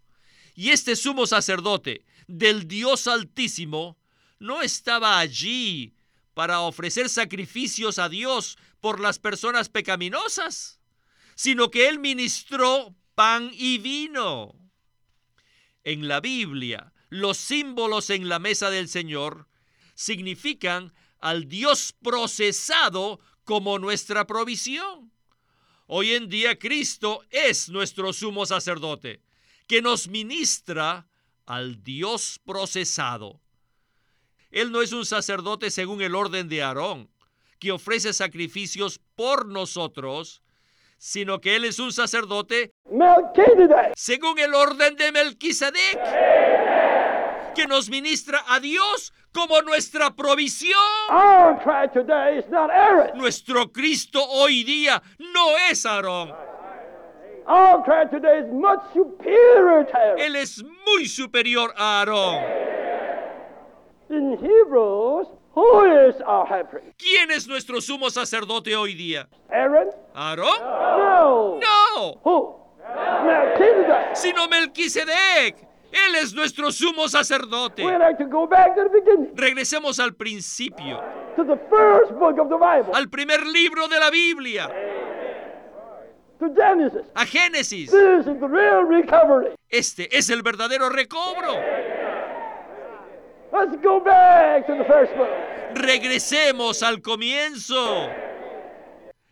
Y 0.55 0.69
este 0.69 0.95
sumo 0.95 1.27
sacerdote 1.27 2.05
del 2.27 2.67
Dios 2.67 3.07
altísimo 3.07 3.97
no 4.39 4.61
estaba 4.61 5.19
allí 5.19 5.93
para 6.33 6.61
ofrecer 6.61 7.09
sacrificios 7.09 7.99
a 7.99 8.09
Dios 8.09 8.57
por 8.79 8.99
las 8.99 9.19
personas 9.19 9.69
pecaminosas, 9.69 10.79
sino 11.35 11.69
que 11.69 11.87
él 11.87 11.99
ministró 11.99 12.95
pan 13.15 13.51
y 13.53 13.77
vino 13.77 14.64
en 15.85 16.07
la 16.09 16.19
Biblia, 16.19 16.91
los 17.09 17.37
símbolos 17.37 18.09
en 18.09 18.27
la 18.27 18.39
mesa 18.39 18.69
del 18.69 18.89
Señor 18.89 19.47
significan 19.93 20.93
al 21.19 21.47
Dios 21.47 21.95
procesado 22.03 23.21
como 23.45 23.79
nuestra 23.79 24.27
provisión. 24.27 25.13
Hoy 25.87 26.13
en 26.13 26.27
día 26.27 26.57
Cristo 26.57 27.23
es 27.29 27.69
nuestro 27.69 28.11
sumo 28.11 28.45
sacerdote, 28.45 29.21
que 29.67 29.81
nos 29.81 30.07
ministra 30.07 31.07
al 31.45 31.83
Dios 31.83 32.41
procesado. 32.43 33.39
Él 34.49 34.71
no 34.71 34.81
es 34.81 34.91
un 34.91 35.05
sacerdote 35.05 35.69
según 35.69 36.01
el 36.01 36.15
orden 36.15 36.49
de 36.49 36.63
Aarón, 36.63 37.09
que 37.59 37.71
ofrece 37.71 38.13
sacrificios 38.13 38.99
por 39.15 39.45
nosotros, 39.47 40.41
sino 40.97 41.39
que 41.39 41.55
Él 41.55 41.65
es 41.65 41.79
un 41.79 41.91
sacerdote 41.91 42.71
según 43.95 44.39
el 44.39 44.53
orden 44.53 44.95
de 44.95 45.11
Melquisedec, 45.11 45.99
que 47.53 47.67
nos 47.67 47.89
ministra 47.89 48.39
a 48.47 48.59
Dios 48.59 49.13
como 49.33 49.61
nuestra 49.61 50.15
provisión. 50.15 50.79
Nuestro 53.15 53.71
Cristo 53.71 54.19
hoy 54.23 54.63
día 54.63 55.01
no 55.19 55.57
es 55.69 55.85
Aarón. 55.85 56.33
Él 60.17 60.35
es 60.35 60.63
muy 60.63 61.05
superior 61.05 61.73
a 61.77 61.99
Aarón. 61.99 62.35
En 64.09 64.37
Hebrews 65.55 66.15
¿Quién 66.97 67.31
es 67.31 67.47
nuestro 67.47 67.79
sumo 67.79 68.09
sacerdote 68.09 68.75
hoy 68.75 68.93
día? 68.93 69.27
Aaron. 69.49 69.89
¿Aarón? 70.13 70.59
No. 70.61 71.59
No. 71.95 72.75
Sino 74.13 74.47
Melquisedec. 74.47 75.55
Él 75.91 76.15
es 76.21 76.33
nuestro 76.33 76.71
sumo 76.71 77.07
sacerdote. 77.07 77.83
Regresemos 79.33 79.99
al 79.99 80.13
principio. 80.13 81.01
Al 82.93 83.09
primer 83.09 83.45
libro 83.47 83.87
de 83.87 83.99
la 83.99 84.09
Biblia. 84.09 84.69
a 87.13 87.25
Génesis. 87.25 87.93
Este 89.69 90.17
es 90.17 90.29
el 90.29 90.43
verdadero 90.43 90.89
recobro. 90.89 91.53
Regresemos 95.73 96.83
al 96.83 97.01
comienzo. 97.01 98.09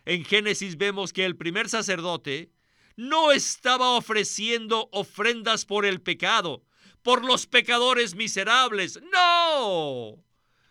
En 0.04 0.24
Génesis 0.24 0.76
vemos 0.76 1.12
que 1.12 1.24
el 1.24 1.36
primer 1.36 1.68
sacerdote 1.68 2.50
no 2.96 3.32
estaba 3.32 3.90
ofreciendo 3.96 4.88
ofrendas 4.92 5.64
por 5.64 5.84
el 5.84 6.00
pecado, 6.00 6.62
por 7.02 7.24
los 7.24 7.46
pecadores 7.46 8.14
miserables. 8.14 9.00
No. 9.12 10.22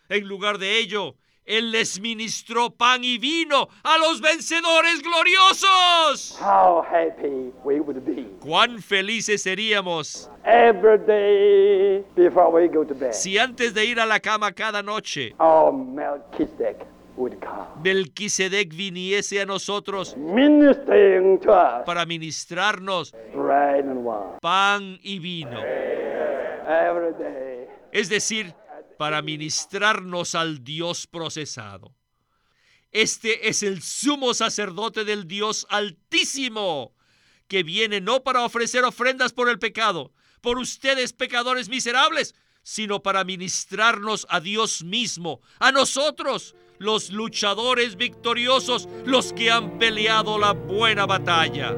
En 0.08 0.26
lugar 0.26 0.58
de 0.58 0.78
ello, 0.78 1.16
él 1.44 1.70
les 1.70 2.00
ministró 2.00 2.70
pan 2.70 3.04
y 3.04 3.18
vino 3.18 3.68
a 3.82 3.98
los 3.98 4.20
vencedores 4.20 5.02
gloriosos. 5.02 6.38
Cuán 8.40 8.82
felices 8.82 9.42
seríamos 9.42 10.30
si 13.10 13.38
antes 13.38 13.74
de 13.74 13.84
ir 13.84 14.00
a 14.00 14.06
la 14.06 14.20
cama 14.20 14.52
cada 14.52 14.82
noche, 14.82 15.34
Melquisedec 17.82 18.74
viniese 18.74 19.40
a 19.40 19.46
nosotros 19.46 20.16
para 21.86 22.06
ministrarnos 22.06 23.14
pan 24.40 24.98
y 25.02 25.18
vino. 25.18 25.60
Es 27.92 28.08
decir, 28.08 28.54
para 29.04 29.20
ministrarnos 29.20 30.34
al 30.34 30.64
Dios 30.64 31.06
procesado. 31.06 31.94
Este 32.90 33.50
es 33.50 33.62
el 33.62 33.82
sumo 33.82 34.32
sacerdote 34.32 35.04
del 35.04 35.28
Dios 35.28 35.66
altísimo, 35.68 36.94
que 37.46 37.62
viene 37.62 38.00
no 38.00 38.24
para 38.24 38.46
ofrecer 38.46 38.82
ofrendas 38.82 39.34
por 39.34 39.50
el 39.50 39.58
pecado, 39.58 40.14
por 40.40 40.56
ustedes 40.56 41.12
pecadores 41.12 41.68
miserables, 41.68 42.34
sino 42.62 43.02
para 43.02 43.24
ministrarnos 43.24 44.26
a 44.30 44.40
Dios 44.40 44.82
mismo, 44.82 45.42
a 45.58 45.70
nosotros, 45.70 46.54
los 46.78 47.10
luchadores 47.10 47.96
victoriosos, 47.96 48.88
los 49.04 49.34
que 49.34 49.50
han 49.50 49.78
peleado 49.78 50.38
la 50.38 50.52
buena 50.52 51.04
batalla. 51.04 51.76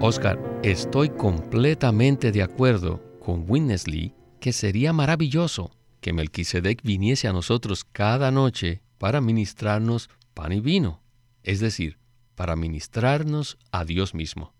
Oscar, 0.00 0.38
estoy 0.62 1.08
completamente 1.08 2.30
de 2.30 2.42
acuerdo 2.42 3.02
con 3.18 3.46
Winnesley 3.48 4.14
que 4.40 4.52
sería 4.52 4.92
maravilloso 4.92 5.70
que 6.02 6.12
Melquisedec 6.12 6.82
viniese 6.82 7.28
a 7.28 7.32
nosotros 7.32 7.84
cada 7.84 8.30
noche 8.30 8.82
para 8.98 9.22
ministrarnos 9.22 10.10
pan 10.34 10.52
y 10.52 10.60
vino, 10.60 11.00
es 11.42 11.60
decir, 11.60 11.98
para 12.34 12.56
ministrarnos 12.56 13.56
a 13.72 13.86
Dios 13.86 14.14
mismo. 14.14 14.52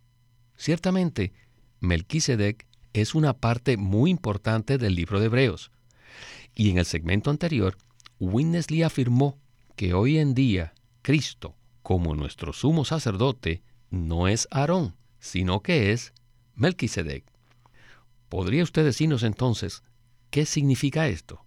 Ciertamente, 0.57 1.35
Melquisedec 1.81 2.67
es 2.95 3.15
una 3.15 3.35
parte 3.35 3.77
muy 3.77 4.11
importante 4.11 4.79
del 4.79 4.95
libro 4.95 5.21
de 5.21 5.27
Hebreos. 5.27 5.71
Y 6.55 6.71
en 6.71 6.79
el 6.79 6.87
segmento 6.87 7.29
anterior, 7.31 7.77
Winnesley 8.19 8.83
afirmó 8.83 9.39
que 9.77 9.93
hoy 9.93 10.17
en 10.17 10.35
día 10.35 10.73
Cristo, 11.03 11.55
como 11.83 12.17
nuestro 12.17 12.55
sumo 12.55 12.87
sacerdote, 12.87 13.63
no 13.91 14.29
es 14.29 14.49
Aarón, 14.51 14.97
sino 15.27 15.61
que 15.61 15.93
es 15.93 16.13
Melquisedec. 16.55 17.25
¿Podría 18.29 18.63
usted 18.63 18.85
decirnos 18.85 19.23
entonces 19.23 19.83
qué 20.31 20.47
significa 20.47 21.09
esto? 21.09 21.45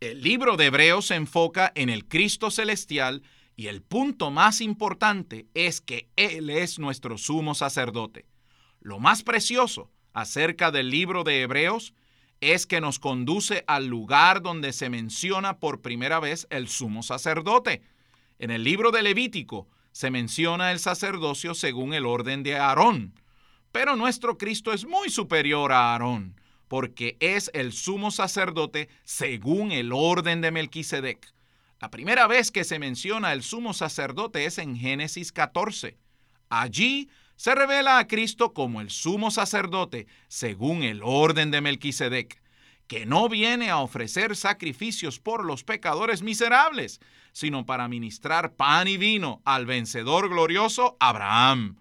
El 0.00 0.22
libro 0.22 0.56
de 0.56 0.66
Hebreos 0.66 1.06
se 1.06 1.16
enfoca 1.16 1.72
en 1.74 1.88
el 1.88 2.06
Cristo 2.06 2.50
celestial 2.50 3.22
y 3.56 3.66
el 3.66 3.82
punto 3.82 4.30
más 4.30 4.60
importante 4.60 5.46
es 5.54 5.80
que 5.80 6.08
Él 6.14 6.50
es 6.50 6.78
nuestro 6.78 7.18
sumo 7.18 7.54
sacerdote. 7.54 8.26
Lo 8.80 9.00
más 9.00 9.24
precioso 9.24 9.90
acerca 10.12 10.70
del 10.70 10.90
libro 10.90 11.24
de 11.24 11.42
Hebreos 11.42 11.94
es 12.40 12.66
que 12.66 12.80
nos 12.80 13.00
conduce 13.00 13.64
al 13.66 13.86
lugar 13.86 14.42
donde 14.42 14.72
se 14.72 14.88
menciona 14.88 15.58
por 15.58 15.80
primera 15.80 16.20
vez 16.20 16.46
el 16.50 16.68
sumo 16.68 17.02
sacerdote. 17.02 17.82
En 18.38 18.52
el 18.52 18.62
libro 18.62 18.92
de 18.92 19.02
Levítico 19.02 19.66
se 19.98 20.12
menciona 20.12 20.70
el 20.70 20.78
sacerdocio 20.78 21.54
según 21.54 21.92
el 21.92 22.06
orden 22.06 22.44
de 22.44 22.54
Aarón. 22.54 23.14
Pero 23.72 23.96
nuestro 23.96 24.38
Cristo 24.38 24.72
es 24.72 24.86
muy 24.86 25.10
superior 25.10 25.72
a 25.72 25.90
Aarón, 25.90 26.40
porque 26.68 27.16
es 27.18 27.50
el 27.52 27.72
sumo 27.72 28.12
sacerdote 28.12 28.88
según 29.02 29.72
el 29.72 29.90
orden 29.92 30.40
de 30.40 30.52
Melquisedec. 30.52 31.34
La 31.80 31.90
primera 31.90 32.28
vez 32.28 32.52
que 32.52 32.62
se 32.62 32.78
menciona 32.78 33.32
el 33.32 33.42
sumo 33.42 33.74
sacerdote 33.74 34.44
es 34.44 34.58
en 34.58 34.76
Génesis 34.76 35.32
14. 35.32 35.98
Allí 36.48 37.10
se 37.34 37.56
revela 37.56 37.98
a 37.98 38.06
Cristo 38.06 38.54
como 38.54 38.80
el 38.80 38.90
sumo 38.90 39.32
sacerdote 39.32 40.06
según 40.28 40.84
el 40.84 41.00
orden 41.02 41.50
de 41.50 41.60
Melquisedec 41.60 42.40
que 42.88 43.04
no 43.04 43.28
viene 43.28 43.70
a 43.70 43.78
ofrecer 43.78 44.34
sacrificios 44.34 45.20
por 45.20 45.44
los 45.44 45.62
pecadores 45.62 46.22
miserables, 46.22 47.00
sino 47.32 47.66
para 47.66 47.86
ministrar 47.86 48.54
pan 48.54 48.88
y 48.88 48.96
vino 48.96 49.42
al 49.44 49.66
vencedor 49.66 50.30
glorioso 50.30 50.96
Abraham. 50.98 51.76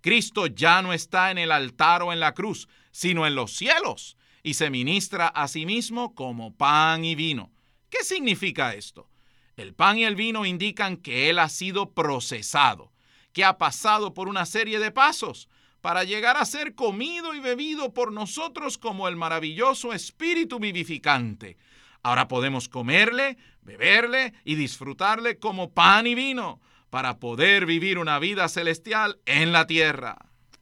Cristo 0.00 0.46
ya 0.46 0.80
no 0.82 0.92
está 0.94 1.30
en 1.30 1.38
el 1.38 1.52
altar 1.52 2.02
o 2.02 2.12
en 2.12 2.20
la 2.20 2.32
cruz, 2.32 2.68
sino 2.90 3.26
en 3.26 3.34
los 3.34 3.52
cielos, 3.52 4.16
y 4.42 4.54
se 4.54 4.70
ministra 4.70 5.28
a 5.28 5.46
sí 5.46 5.66
mismo 5.66 6.14
como 6.14 6.54
pan 6.54 7.04
y 7.04 7.14
vino. 7.14 7.52
¿Qué 7.90 8.02
significa 8.02 8.74
esto? 8.74 9.10
El 9.56 9.74
pan 9.74 9.98
y 9.98 10.04
el 10.04 10.16
vino 10.16 10.46
indican 10.46 10.96
que 10.96 11.28
Él 11.28 11.38
ha 11.38 11.48
sido 11.50 11.92
procesado, 11.92 12.92
que 13.32 13.44
ha 13.44 13.58
pasado 13.58 14.14
por 14.14 14.28
una 14.28 14.46
serie 14.46 14.78
de 14.78 14.90
pasos, 14.90 15.48
para 15.80 16.04
llegar 16.04 16.36
a 16.36 16.44
ser 16.44 16.74
comido 16.74 17.34
y 17.34 17.40
bebido 17.40 17.92
por 17.94 18.12
nosotros 18.12 18.78
como 18.78 19.08
el 19.08 19.16
maravilloso 19.16 19.92
Espíritu 19.92 20.58
vivificante. 20.58 21.56
Ahora 22.02 22.28
podemos 22.28 22.68
comerle, 22.68 23.36
beberle 23.62 24.32
y 24.44 24.54
disfrutarle 24.54 25.38
como 25.38 25.72
pan 25.72 26.06
y 26.06 26.14
vino 26.14 26.60
para 26.90 27.18
poder 27.18 27.66
vivir 27.66 27.98
una 27.98 28.18
vida 28.18 28.48
celestial 28.48 29.18
en 29.26 29.52
la 29.52 29.66
tierra. 29.66 30.16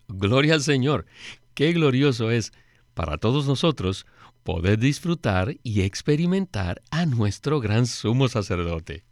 Gloria 0.08 0.54
al 0.54 0.62
Señor. 0.62 1.06
Qué 1.54 1.72
glorioso 1.72 2.30
es 2.30 2.52
para 2.94 3.18
todos 3.18 3.46
nosotros 3.46 4.06
poder 4.42 4.78
disfrutar 4.78 5.56
y 5.62 5.82
experimentar 5.82 6.82
a 6.90 7.06
nuestro 7.06 7.60
gran 7.60 7.86
sumo 7.86 8.28
sacerdote. 8.28 9.04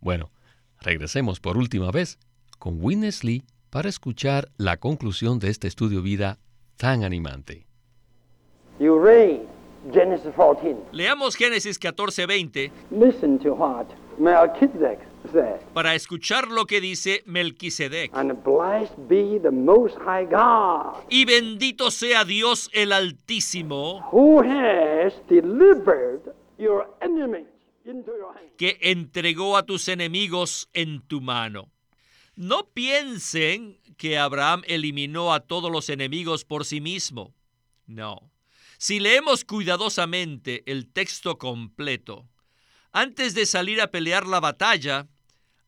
Bueno, 0.00 0.30
regresemos 0.80 1.40
por 1.40 1.56
última 1.56 1.90
vez 1.90 2.18
con 2.58 2.78
Winnesley 2.80 3.44
para 3.76 3.90
escuchar 3.90 4.48
la 4.56 4.78
conclusión 4.78 5.38
de 5.38 5.50
este 5.50 5.68
estudio 5.68 6.00
vida 6.00 6.38
tan 6.78 7.04
animante. 7.04 7.66
Leamos 10.92 11.36
Génesis 11.36 11.78
14:20 11.78 12.72
para 15.74 15.94
escuchar 15.94 16.48
lo 16.48 16.64
que 16.64 16.80
dice 16.80 17.22
Melquisedec. 17.26 18.12
Y 21.10 21.24
bendito 21.26 21.90
sea 21.90 22.24
Dios 22.24 22.70
el 22.72 22.92
Altísimo, 22.92 24.10
que 28.56 28.78
entregó 28.80 29.58
a 29.58 29.66
tus 29.66 29.88
enemigos 29.88 30.70
en 30.72 31.02
tu 31.02 31.20
mano. 31.20 31.75
No 32.36 32.68
piensen 32.68 33.80
que 33.96 34.18
Abraham 34.18 34.62
eliminó 34.66 35.32
a 35.32 35.40
todos 35.40 35.72
los 35.72 35.88
enemigos 35.88 36.44
por 36.44 36.66
sí 36.66 36.82
mismo. 36.82 37.34
No. 37.86 38.30
Si 38.76 39.00
leemos 39.00 39.44
cuidadosamente 39.44 40.62
el 40.70 40.86
texto 40.86 41.38
completo, 41.38 42.28
antes 42.92 43.34
de 43.34 43.46
salir 43.46 43.80
a 43.80 43.90
pelear 43.90 44.26
la 44.26 44.40
batalla, 44.40 45.08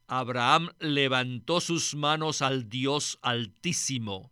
Abraham 0.09 0.71
levantó 0.79 1.61
sus 1.63 1.95
manos 1.95 2.43
al 2.43 2.69
Dios 2.69 3.19
altísimo. 3.23 4.31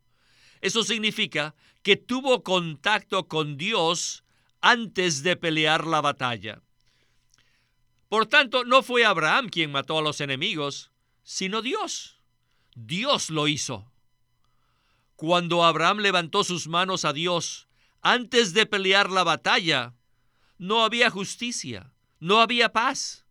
Eso 0.61 0.85
significa 0.85 1.55
que 1.83 1.96
tuvo 1.96 2.42
contacto 2.42 3.29
con 3.29 3.57
Dios 3.57 4.25
antes 4.61 5.22
de 5.22 5.37
pelear 5.37 5.87
la 5.87 6.03
batalla. 6.03 6.61
Por 8.09 8.27
tanto, 8.27 8.64
no 8.64 8.83
fue 8.83 9.07
Abraham 9.07 9.49
quien 9.49 9.72
mató 9.72 9.99
a 9.99 10.03
los 10.03 10.20
enemigos, 10.20 10.90
sino 11.22 11.62
Dios. 11.62 12.15
Dios 12.77 13.31
lo 13.31 13.49
hizo. 13.49 13.91
Cuando 15.17 15.65
Abraham 15.65 16.01
levantó 16.01 16.45
sus 16.45 16.69
manos 16.69 17.07
a 17.07 17.15
Dios 17.15 17.69
antes 18.03 18.53
de 18.53 18.67
pelear 18.67 19.11
la 19.11 19.25
batalla, 19.25 19.95
no 20.59 20.85
había 20.85 21.09
justicia, 21.09 21.91
no 22.21 22.39
había 22.39 22.75
paz. 22.75 23.25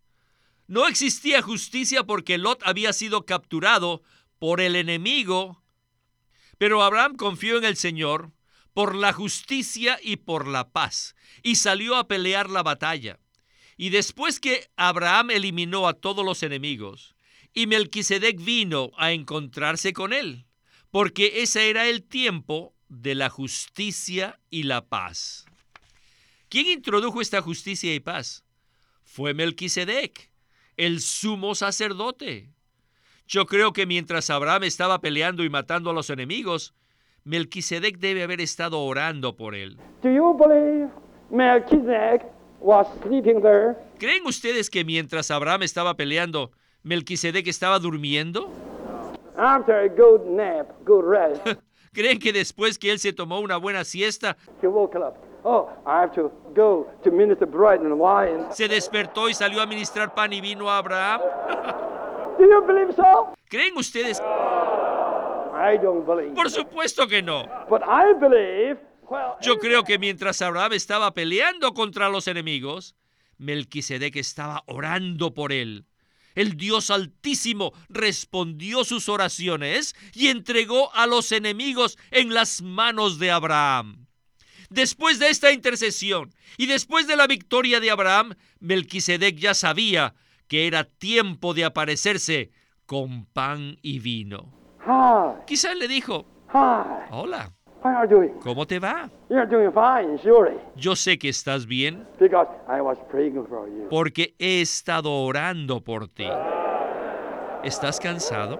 No 0.66 0.88
existía 0.88 1.44
justicia 1.44 2.04
porque 2.06 2.40
Lot 2.40 2.64
había 2.66 2.92
sido 2.92 3.28
capturado 3.28 4.02
por 4.40 4.62
el 4.62 4.76
enemigo, 4.76 5.64
pero 6.58 6.82
Abraham 6.82 7.16
confió 7.16 7.60
en 7.60 7.66
el 7.66 7.78
Señor 7.78 8.32
por 8.74 8.96
la 8.96 9.14
justicia 9.14 10.00
y 10.02 10.18
por 10.18 10.48
la 10.48 10.72
paz, 10.72 11.16
y 11.44 11.58
salió 11.58 11.98
a 11.98 12.08
pelear 12.08 12.50
la 12.50 12.64
batalla. 12.64 13.20
Y 13.78 13.92
después 13.92 14.40
que 14.40 14.72
Abraham 14.76 15.30
eliminó 15.30 15.88
a 15.88 15.94
todos 15.94 16.26
los 16.26 16.42
enemigos, 16.42 17.14
y 17.56 17.68
Melquisedec 17.68 18.44
vino 18.44 18.91
a 18.98 19.13
encontrarse 19.13 19.94
con 19.94 20.12
él, 20.13 20.46
porque 20.91 21.41
ese 21.41 21.70
era 21.70 21.88
el 21.88 22.04
tiempo 22.04 22.76
de 22.89 23.15
la 23.15 23.30
justicia 23.30 24.39
y 24.50 24.63
la 24.63 24.86
paz. 24.86 25.46
¿Quién 26.50 26.68
introdujo 26.68 27.22
esta 27.22 27.41
justicia 27.41 27.96
y 27.96 28.02
paz? 28.02 28.46
Fue 29.04 29.34
Melquisedec, 29.34 30.30
el 30.76 31.00
sumo 31.00 31.56
sacerdote. 31.56 32.52
Yo 33.26 33.46
creo 33.46 33.72
que 33.72 33.86
mientras 33.86 34.30
Abraham 34.30 34.63
estaba 34.63 35.00
peleando 35.00 35.44
y 35.46 35.50
matando 35.50 35.89
a 35.89 35.94
los 35.94 36.10
enemigos, 36.10 36.76
Melquisedec 37.24 37.98
debe 38.00 38.24
haber 38.24 38.41
estado 38.41 38.82
orando 38.82 39.38
por 39.38 39.56
él. 39.56 39.78
¿Creen 43.98 44.26
ustedes 44.26 44.70
que 44.70 44.84
mientras 44.84 45.32
Abraham 45.32 45.63
estaba 45.63 45.96
peleando, 45.96 46.52
Melquisedec 46.86 47.48
estaba 47.48 47.80
durmiendo? 47.80 48.52
¿Creen 51.91 52.19
que 52.19 52.32
después 52.32 52.78
que 52.78 52.91
él 52.91 53.00
se 53.00 53.12
tomó 53.12 53.39
una 53.39 53.58
buena 53.58 53.84
siesta, 53.84 54.38
se 58.52 58.67
despertó 58.67 59.30
y 59.30 59.34
salió 59.34 59.62
a 59.62 59.65
ministrar 59.65 60.13
pan 60.13 60.32
y 60.32 60.41
vino 60.41 60.69
a 60.69 60.78
Abraham? 60.78 61.21
¿Creen 63.50 63.78
ustedes? 63.78 64.21
Por 66.36 66.52
supuesto 66.52 67.08
que 67.08 67.24
no. 67.24 67.45
Yo 69.41 69.58
creo 69.58 69.84
que 69.84 69.98
mientras 69.98 70.39
Abraham 70.43 70.74
estaba 70.74 71.12
peleando 71.15 71.74
contra 71.74 72.10
los 72.10 72.28
enemigos, 72.28 72.95
Melquisedec 73.38 74.17
estaba 74.17 74.63
orando 74.67 75.34
por 75.34 75.52
él. 75.52 75.86
El 76.36 76.58
Dios 76.58 76.91
Altísimo 76.91 77.74
respondió 77.89 78.84
sus 78.84 79.10
oraciones 79.10 79.95
y 80.13 80.28
entregó 80.28 80.93
a 80.93 81.08
los 81.08 81.32
enemigos 81.32 81.98
en 82.12 82.34
las 82.34 82.62
manos 82.62 83.17
de 83.17 83.32
Abraham. 83.32 84.06
Después 84.69 85.19
de 85.19 85.30
esta 85.30 85.52
intercesión 85.52 86.34
y 86.58 86.65
después 86.65 87.08
de 87.08 87.15
la 87.15 87.28
victoria 87.28 87.80
de 87.80 87.91
Abraham, 87.91 88.36
Melquisedec 88.60 89.38
ya 89.38 89.54
sabía 89.54 90.15
que 90.48 90.67
era 90.67 90.84
tiempo 90.84 91.54
de 91.54 91.65
aparecerse 91.65 92.52
con 92.86 93.26
pan 93.26 93.78
y 93.82 94.00
vino. 94.00 94.54
Quizás 95.48 95.76
le 95.78 95.88
dijo, 95.88 96.28
hola, 97.12 97.54
¿cómo 98.41 98.65
te 98.65 98.80
va? 98.80 99.10
Yo 100.76 100.95
sé 100.95 101.17
que 101.17 101.30
estás 101.30 101.65
bien 101.65 102.08
porque 103.89 104.36
he 104.39 104.62
estado 104.62 105.12
orando 105.12 105.82
por 105.82 106.08
ti. 106.08 106.28
¿Estás 107.63 108.00
cansado? 108.00 108.60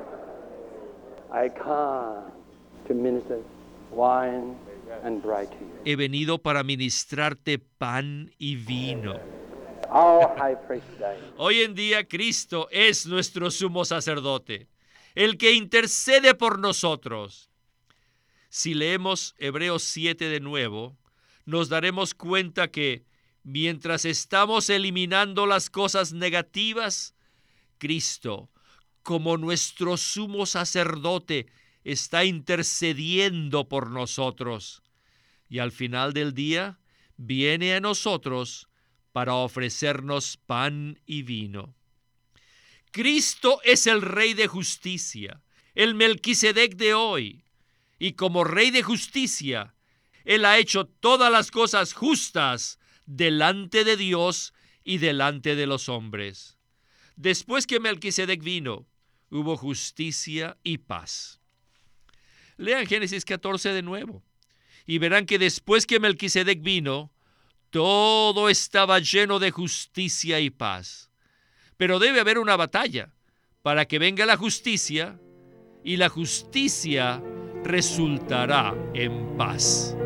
He 5.86 5.96
venido 5.96 6.38
para 6.38 6.64
ministrarte 6.64 7.60
pan 7.60 8.32
y 8.38 8.56
vino. 8.56 9.20
Hoy 11.38 11.62
en 11.62 11.76
día 11.76 12.08
Cristo 12.08 12.68
es 12.72 13.06
nuestro 13.06 13.52
sumo 13.52 13.86
sacerdote, 13.86 14.68
el 15.14 15.38
que 15.38 15.54
intercede 15.54 16.36
por 16.36 16.60
nosotros. 16.60 17.50
Si 18.58 18.74
leemos 18.74 19.36
Hebreos 19.38 19.84
7 19.84 20.30
de 20.30 20.40
nuevo, 20.40 20.98
nos 21.44 21.68
daremos 21.68 22.14
cuenta 22.14 22.72
que 22.72 23.04
mientras 23.44 24.06
estamos 24.06 24.70
eliminando 24.70 25.46
las 25.46 25.70
cosas 25.70 26.14
negativas, 26.14 27.16
Cristo, 27.80 28.50
como 29.04 29.36
nuestro 29.36 29.98
sumo 29.98 30.46
sacerdote, 30.46 31.48
está 31.84 32.24
intercediendo 32.24 33.68
por 33.68 33.92
nosotros. 33.92 34.84
Y 35.50 35.60
al 35.60 35.74
final 35.74 36.14
del 36.14 36.34
día, 36.34 36.80
viene 37.18 37.76
a 37.76 37.82
nosotros 37.82 38.70
para 39.12 39.34
ofrecernos 39.34 40.38
pan 40.38 40.98
y 41.06 41.24
vino. 41.24 41.76
Cristo 42.92 43.60
es 43.66 43.86
el 43.86 44.02
Rey 44.02 44.34
de 44.34 44.48
justicia, 44.48 45.44
el 45.74 45.94
Melquisedec 45.94 46.78
de 46.78 46.94
hoy, 46.94 47.45
y 48.00 48.14
como 48.14 48.44
Rey 48.44 48.72
de 48.72 48.84
justicia, 48.84 49.76
Él 50.24 50.46
ha 50.46 50.58
hecho 50.58 50.86
todas 50.86 51.32
las 51.32 51.52
cosas 51.52 51.94
justas 51.94 52.80
delante 53.06 53.84
de 53.84 53.98
Dios 53.98 54.54
y 54.84 54.98
delante 54.98 55.56
de 55.56 55.68
los 55.68 55.90
hombres. 55.90 56.58
Después 57.16 57.68
que 57.68 57.80
Melquisedec 57.80 58.44
vino, 58.44 58.88
hubo 59.30 59.58
justicia 59.58 60.58
y 60.64 60.80
paz. 60.80 61.40
Lean 62.58 62.86
Génesis 62.86 63.26
14 63.26 63.70
de 63.70 63.82
nuevo 63.82 64.24
y 64.86 64.98
verán 64.98 65.26
que 65.26 65.40
después 65.40 65.86
que 65.86 66.00
Melquisedec 66.00 66.62
vino, 66.62 67.12
todo 67.70 68.50
estaba 68.50 69.00
lleno 69.00 69.40
de 69.40 69.52
justicia 69.52 70.40
y 70.40 70.50
paz. 70.50 71.12
Pero 71.78 72.00
debe 72.00 72.22
haber 72.22 72.38
una 72.38 72.56
batalla 72.56 73.14
para 73.62 73.86
que 73.86 74.00
venga 74.00 74.26
la 74.26 74.38
justicia 74.38 75.20
y 75.84 75.98
la 75.98 76.10
justicia 76.10 77.22
resultará 77.66 78.76
en 78.94 79.36
paz. 79.38 79.98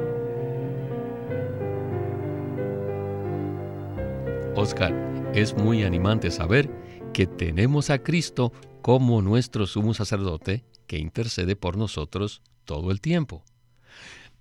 Oscar, 4.55 4.93
es 5.35 5.53
muy 5.55 5.83
animante 5.83 6.31
saber 6.31 6.71
que 7.13 7.27
tenemos 7.27 7.89
a 7.89 7.99
Cristo 7.99 8.53
como 8.81 9.21
nuestro 9.21 9.67
sumo 9.67 9.93
sacerdote 9.93 10.63
que 10.87 10.97
intercede 10.99 11.57
por 11.57 11.77
nosotros 11.77 12.41
todo 12.63 12.91
el 12.91 13.01
tiempo. 13.01 13.43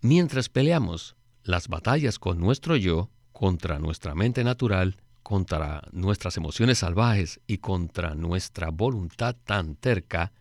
Mientras 0.01 0.49
peleamos 0.49 1.17
las 1.43 1.67
batallas 1.67 2.21
con 2.21 2.39
nuestro 2.39 2.77
yo, 2.77 3.11
contra 3.33 3.81
nuestra 3.81 4.15
mente 4.15 4.45
natural, 4.45 4.97
contra 5.25 5.83
nuestras 5.91 6.37
emociones 6.37 6.79
salvajes 6.79 7.41
y 7.49 7.59
contra 7.59 8.15
nuestra 8.15 8.71
voluntad 8.71 9.35
tan 9.45 9.75
terca, 9.75 10.33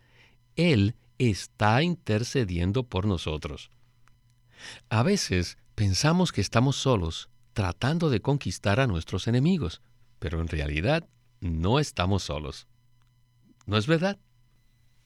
Él 0.54 0.94
está 1.18 1.82
intercediendo 1.82 2.84
por 2.84 3.06
nosotros. 3.06 3.70
A 4.88 5.02
veces 5.02 5.58
pensamos 5.74 6.32
que 6.32 6.40
estamos 6.40 6.76
solos 6.76 7.28
tratando 7.52 8.10
de 8.10 8.20
conquistar 8.20 8.80
a 8.80 8.86
nuestros 8.86 9.26
enemigos, 9.26 9.82
pero 10.18 10.40
en 10.40 10.48
realidad 10.48 11.08
no 11.40 11.78
estamos 11.78 12.22
solos. 12.22 12.66
¿No 13.66 13.76
es 13.76 13.86
verdad? 13.86 14.18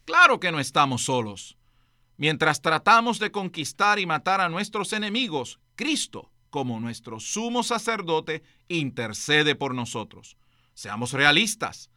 Claro 0.05 0.41
que 0.41 0.53
no 0.53 0.61
estamos 0.61 1.05
solos. 1.05 1.57
Mientras 2.17 2.61
tratamos 2.61 3.19
de 3.19 3.31
conquistar 3.31 3.99
y 3.99 4.07
matar 4.07 4.41
a 4.41 4.49
nuestros 4.49 4.93
enemigos, 4.93 5.59
Cristo 5.75 6.33
como 6.53 6.79
nuestro 6.81 7.19
sumo 7.19 7.63
sacerdote, 7.63 8.43
intercede 8.69 9.55
por 9.55 9.75
nosotros. 9.75 10.37
Seamos 10.75 11.15
realistas. 11.15 11.89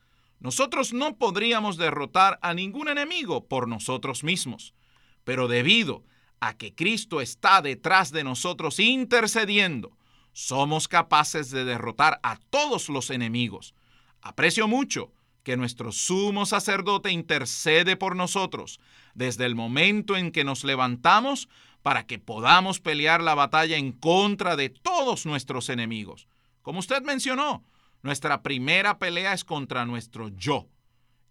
Nosotros 0.45 0.93
no 0.93 1.17
podríamos 1.17 1.75
derrotar 1.75 2.37
a 2.43 2.53
ningún 2.53 2.87
enemigo 2.87 3.47
por 3.47 3.67
nosotros 3.67 4.23
mismos, 4.23 4.75
pero 5.23 5.47
debido 5.47 6.03
a 6.39 6.55
que 6.55 6.75
Cristo 6.75 7.19
está 7.19 7.63
detrás 7.63 8.11
de 8.11 8.23
nosotros 8.23 8.79
intercediendo, 8.79 9.97
somos 10.33 10.87
capaces 10.87 11.49
de 11.49 11.65
derrotar 11.65 12.19
a 12.21 12.37
todos 12.51 12.89
los 12.89 13.09
enemigos. 13.09 13.73
Aprecio 14.21 14.67
mucho 14.67 15.11
que 15.41 15.57
nuestro 15.57 15.91
sumo 15.91 16.45
sacerdote 16.45 17.09
intercede 17.09 17.95
por 17.95 18.15
nosotros 18.15 18.79
desde 19.15 19.47
el 19.47 19.55
momento 19.55 20.15
en 20.15 20.31
que 20.31 20.43
nos 20.43 20.63
levantamos 20.63 21.49
para 21.81 22.05
que 22.05 22.19
podamos 22.19 22.79
pelear 22.79 23.23
la 23.23 23.33
batalla 23.33 23.77
en 23.77 23.91
contra 23.91 24.55
de 24.55 24.69
todos 24.69 25.25
nuestros 25.25 25.69
enemigos. 25.69 26.27
Como 26.61 26.77
usted 26.77 27.01
mencionó, 27.01 27.63
nuestra 28.05 28.43
primera 28.43 28.99
pelea 28.99 29.33
es 29.33 29.43
contra 29.43 29.83
nuestro 29.83 30.29
yo. 30.29 30.69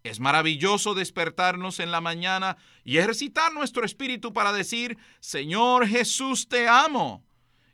Es 0.03 0.19
maravilloso 0.19 0.93
despertarnos 0.93 1.79
en 1.79 1.89
la 1.89 2.01
mañana 2.01 2.57
y 2.83 2.97
ejercitar 2.97 3.53
nuestro 3.53 3.85
espíritu 3.85 4.33
para 4.33 4.51
decir, 4.51 4.97
Señor 5.21 5.87
Jesús, 5.87 6.49
te 6.49 6.67
amo. 6.67 7.23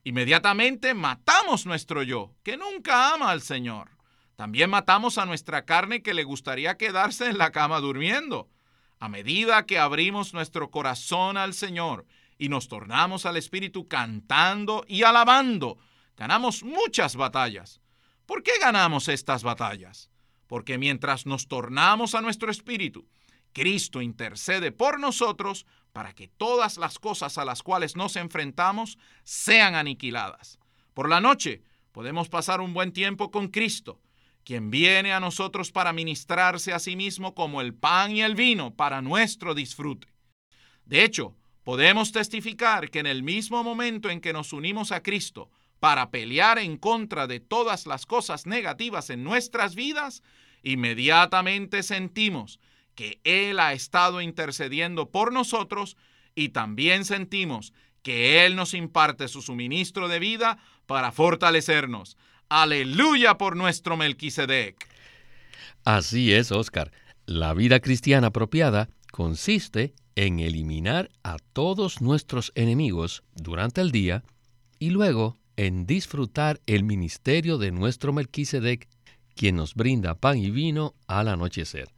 Inmediatamente 0.03 0.93
matamos 0.93 1.65
nuestro 1.65 2.03
yo, 2.03 2.35
que 2.43 2.57
nunca 2.57 3.11
ama 3.11 3.31
al 3.31 3.41
Señor. 3.41 3.89
También 4.35 4.69
matamos 4.69 5.17
a 5.17 5.25
nuestra 5.25 5.65
carne 5.65 6.03
que 6.03 6.13
le 6.13 6.23
gustaría 6.23 6.77
quedarse 6.77 7.25
en 7.25 7.39
la 7.39 7.51
cama 7.51 7.79
durmiendo. 7.79 8.49
A 8.99 9.09
medida 9.09 9.65
que 9.65 9.79
abrimos 9.79 10.35
nuestro 10.35 10.69
corazón 10.69 11.37
al 11.37 11.55
Señor 11.55 12.05
y 12.37 12.49
nos 12.49 12.67
tornamos 12.67 13.25
al 13.25 13.37
Espíritu 13.37 13.87
cantando 13.87 14.85
y 14.87 15.01
alabando. 15.01 15.79
Ganamos 16.17 16.63
muchas 16.63 17.15
batallas. 17.15 17.80
¿Por 18.31 18.43
qué 18.43 18.53
ganamos 18.61 19.09
estas 19.09 19.43
batallas? 19.43 20.09
Porque 20.47 20.77
mientras 20.77 21.25
nos 21.25 21.49
tornamos 21.49 22.15
a 22.15 22.21
nuestro 22.21 22.49
Espíritu, 22.49 23.05
Cristo 23.51 24.01
intercede 24.01 24.71
por 24.71 25.01
nosotros 25.01 25.65
para 25.91 26.13
que 26.13 26.29
todas 26.29 26.77
las 26.77 26.97
cosas 26.97 27.37
a 27.37 27.43
las 27.43 27.61
cuales 27.61 27.97
nos 27.97 28.15
enfrentamos 28.15 28.97
sean 29.25 29.75
aniquiladas. 29.75 30.59
Por 30.93 31.09
la 31.09 31.19
noche 31.19 31.61
podemos 31.91 32.29
pasar 32.29 32.61
un 32.61 32.73
buen 32.73 32.93
tiempo 32.93 33.31
con 33.31 33.49
Cristo 33.49 33.99
quien 34.45 34.71
viene 34.71 35.11
a 35.11 35.19
nosotros 35.19 35.73
para 35.73 35.91
ministrarse 35.91 36.71
a 36.71 36.79
sí 36.79 36.95
mismo 36.95 37.35
como 37.35 37.59
el 37.59 37.73
pan 37.73 38.15
y 38.15 38.21
el 38.21 38.35
vino 38.35 38.73
para 38.73 39.01
nuestro 39.01 39.53
disfrute. 39.53 40.07
De 40.85 41.03
hecho, 41.03 41.35
podemos 41.65 42.13
testificar 42.13 42.91
que 42.91 42.99
en 42.99 43.07
el 43.07 43.23
mismo 43.23 43.61
momento 43.61 44.09
en 44.09 44.21
que 44.21 44.31
nos 44.31 44.53
unimos 44.53 44.93
a 44.93 45.03
Cristo 45.03 45.51
para 45.81 46.11
pelear 46.11 46.59
en 46.59 46.77
contra 46.77 47.25
de 47.25 47.39
todas 47.39 47.87
las 47.87 48.05
cosas 48.05 48.45
negativas 48.45 49.09
en 49.09 49.23
nuestras 49.23 49.73
vidas, 49.73 50.21
inmediatamente 50.61 51.81
sentimos 51.81 52.59
que 52.93 53.19
Él 53.23 53.59
ha 53.59 53.73
estado 53.73 54.21
intercediendo 54.21 55.09
por 55.09 55.33
nosotros 55.33 55.97
y 56.35 56.49
también 56.49 57.03
sentimos 57.03 57.73
que 58.03 58.45
Él 58.45 58.55
nos 58.55 58.75
imparte 58.75 59.27
su 59.27 59.41
suministro 59.41 60.07
de 60.07 60.19
vida 60.19 60.59
para 60.85 61.11
fortalecernos. 61.11 62.15
Aleluya 62.47 63.39
por 63.39 63.55
nuestro 63.55 63.97
Melquisedec. 63.97 64.87
Así 65.83 66.31
es, 66.31 66.51
Oscar. 66.51 66.91
La 67.25 67.55
vida 67.55 67.79
cristiana 67.79 68.27
apropiada 68.27 68.87
consiste 69.11 69.95
en 70.15 70.41
eliminar 70.41 71.09
a 71.23 71.37
todos 71.53 72.01
nuestros 72.01 72.51
enemigos 72.53 73.23
durante 73.33 73.81
el 73.81 73.91
día 73.91 74.23
y 74.77 74.91
luego 74.91 75.40
en 75.61 75.85
disfrutar 75.85 76.59
el 76.65 76.83
ministerio 76.83 77.59
de 77.59 77.71
nuestro 77.71 78.13
Melquisedec, 78.13 78.89
quien 79.35 79.57
nos 79.57 79.75
brinda 79.75 80.15
pan 80.15 80.39
y 80.39 80.49
vino 80.49 80.95
al 81.05 81.27
anochecer. 81.27 81.89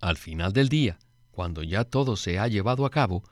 Al 0.00 0.16
final 0.16 0.52
del 0.52 0.68
día, 0.68 0.98
cuando 1.30 1.62
ya 1.62 1.84
todo 1.84 2.16
se 2.16 2.40
ha 2.40 2.48
llevado 2.48 2.84
a 2.84 2.90
cabo, 2.90 3.22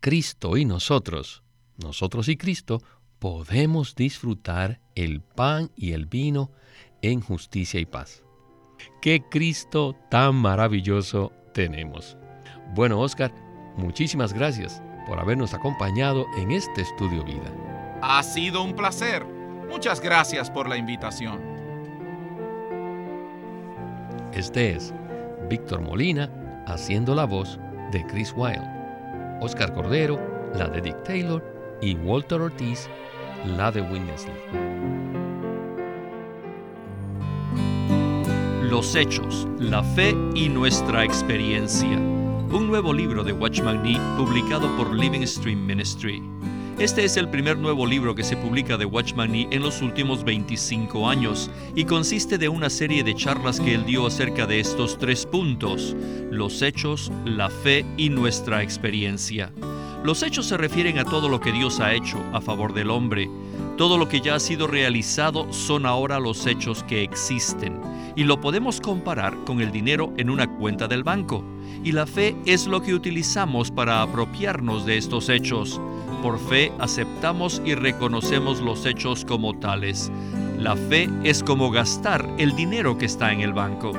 Cristo 0.00 0.58
y 0.58 0.66
nosotros, 0.66 1.42
nosotros 1.78 2.28
y 2.28 2.36
Cristo, 2.36 2.82
podemos 3.18 3.94
disfrutar 3.94 4.82
el 4.94 5.22
pan 5.22 5.70
y 5.74 5.92
el 5.92 6.04
vino 6.04 6.50
en 7.00 7.22
justicia 7.22 7.80
y 7.80 7.86
paz. 7.86 8.24
¡Qué 9.00 9.22
Cristo 9.30 9.96
tan 10.10 10.34
maravilloso 10.34 11.32
tenemos! 11.54 12.18
Bueno, 12.74 13.00
Oscar, 13.00 13.32
muchísimas 13.78 14.34
gracias 14.34 14.82
por 15.06 15.18
habernos 15.18 15.54
acompañado 15.54 16.26
en 16.36 16.50
este 16.50 16.82
estudio 16.82 17.24
vida. 17.24 17.85
Ha 18.02 18.22
sido 18.22 18.62
un 18.62 18.74
placer. 18.74 19.24
Muchas 19.68 20.00
gracias 20.00 20.50
por 20.50 20.68
la 20.68 20.76
invitación. 20.76 21.40
Este 24.32 24.72
es 24.76 24.92
Víctor 25.48 25.80
Molina 25.80 26.30
haciendo 26.66 27.14
la 27.14 27.24
voz 27.24 27.58
de 27.92 28.04
Chris 28.06 28.32
Wilde, 28.36 28.68
Oscar 29.40 29.72
Cordero, 29.72 30.20
la 30.54 30.68
de 30.68 30.80
Dick 30.80 31.02
Taylor 31.04 31.42
y 31.80 31.94
Walter 31.94 32.40
Ortiz, 32.40 32.88
la 33.44 33.70
de 33.70 33.80
Winnesley. 33.80 34.34
Los 38.62 38.94
hechos, 38.94 39.46
la 39.58 39.82
fe 39.82 40.14
y 40.34 40.48
nuestra 40.48 41.04
experiencia. 41.04 41.96
Un 41.96 42.66
nuevo 42.66 42.92
libro 42.92 43.24
de 43.24 43.32
Watchman 43.32 43.82
Nee 43.82 44.00
publicado 44.16 44.68
por 44.76 44.94
Living 44.94 45.26
Stream 45.26 45.64
Ministry. 45.64 46.35
Este 46.78 47.06
es 47.06 47.16
el 47.16 47.30
primer 47.30 47.56
nuevo 47.56 47.86
libro 47.86 48.14
que 48.14 48.22
se 48.22 48.36
publica 48.36 48.76
de 48.76 48.84
Watchman 48.84 49.32
Nee 49.32 49.48
en 49.50 49.62
los 49.62 49.80
últimos 49.80 50.24
25 50.24 51.08
años 51.08 51.50
y 51.74 51.86
consiste 51.86 52.36
de 52.36 52.50
una 52.50 52.68
serie 52.68 53.02
de 53.02 53.14
charlas 53.14 53.60
que 53.60 53.74
él 53.74 53.86
dio 53.86 54.06
acerca 54.06 54.46
de 54.46 54.60
estos 54.60 54.98
tres 54.98 55.24
puntos, 55.24 55.96
los 56.30 56.60
hechos, 56.60 57.10
la 57.24 57.48
fe 57.48 57.86
y 57.96 58.10
nuestra 58.10 58.62
experiencia. 58.62 59.50
Los 60.04 60.22
hechos 60.22 60.44
se 60.44 60.58
refieren 60.58 60.98
a 60.98 61.04
todo 61.04 61.30
lo 61.30 61.40
que 61.40 61.50
Dios 61.50 61.80
ha 61.80 61.94
hecho 61.94 62.22
a 62.34 62.42
favor 62.42 62.74
del 62.74 62.90
hombre. 62.90 63.30
Todo 63.78 63.96
lo 63.96 64.06
que 64.06 64.20
ya 64.20 64.34
ha 64.34 64.40
sido 64.40 64.66
realizado 64.66 65.50
son 65.54 65.86
ahora 65.86 66.20
los 66.20 66.46
hechos 66.46 66.82
que 66.82 67.02
existen 67.02 67.80
y 68.16 68.24
lo 68.24 68.40
podemos 68.40 68.80
comparar 68.80 69.34
con 69.44 69.60
el 69.60 69.70
dinero 69.72 70.12
en 70.16 70.28
una 70.28 70.46
cuenta 70.58 70.88
del 70.88 71.04
banco. 71.04 71.42
Y 71.84 71.92
la 71.92 72.06
fe 72.06 72.34
es 72.46 72.66
lo 72.66 72.82
que 72.82 72.94
utilizamos 72.94 73.70
para 73.70 74.02
apropiarnos 74.02 74.84
de 74.84 74.96
estos 74.96 75.28
hechos. 75.28 75.80
Por 76.26 76.40
fe 76.40 76.72
aceptamos 76.80 77.62
y 77.64 77.76
reconocemos 77.76 78.60
los 78.60 78.84
hechos 78.84 79.24
como 79.24 79.56
tales. 79.56 80.10
La 80.58 80.74
fe 80.74 81.08
es 81.22 81.44
como 81.44 81.70
gastar 81.70 82.28
el 82.36 82.56
dinero 82.56 82.98
que 82.98 83.06
está 83.06 83.32
en 83.32 83.42
el 83.42 83.52
banco. 83.52 83.92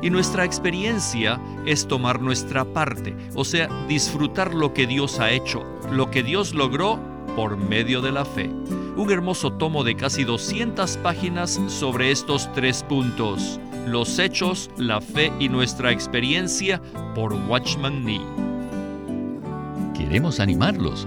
Y 0.00 0.08
nuestra 0.08 0.46
experiencia 0.46 1.38
es 1.66 1.86
tomar 1.86 2.22
nuestra 2.22 2.64
parte, 2.64 3.14
o 3.34 3.44
sea, 3.44 3.68
disfrutar 3.88 4.54
lo 4.54 4.72
que 4.72 4.86
Dios 4.86 5.20
ha 5.20 5.30
hecho, 5.32 5.66
lo 5.92 6.10
que 6.10 6.22
Dios 6.22 6.54
logró 6.54 6.98
por 7.36 7.58
medio 7.58 8.00
de 8.00 8.12
la 8.12 8.24
fe. 8.24 8.48
Un 8.96 9.10
hermoso 9.12 9.52
tomo 9.52 9.84
de 9.84 9.96
casi 9.96 10.24
200 10.24 10.96
páginas 11.02 11.60
sobre 11.68 12.10
estos 12.10 12.50
tres 12.54 12.84
puntos, 12.84 13.60
los 13.86 14.18
hechos, 14.18 14.70
la 14.78 15.02
fe 15.02 15.30
y 15.38 15.50
nuestra 15.50 15.92
experiencia 15.92 16.80
por 17.14 17.34
Watchman 17.34 18.02
Nee. 18.02 18.22
Queremos 19.92 20.40
animarlos 20.40 21.06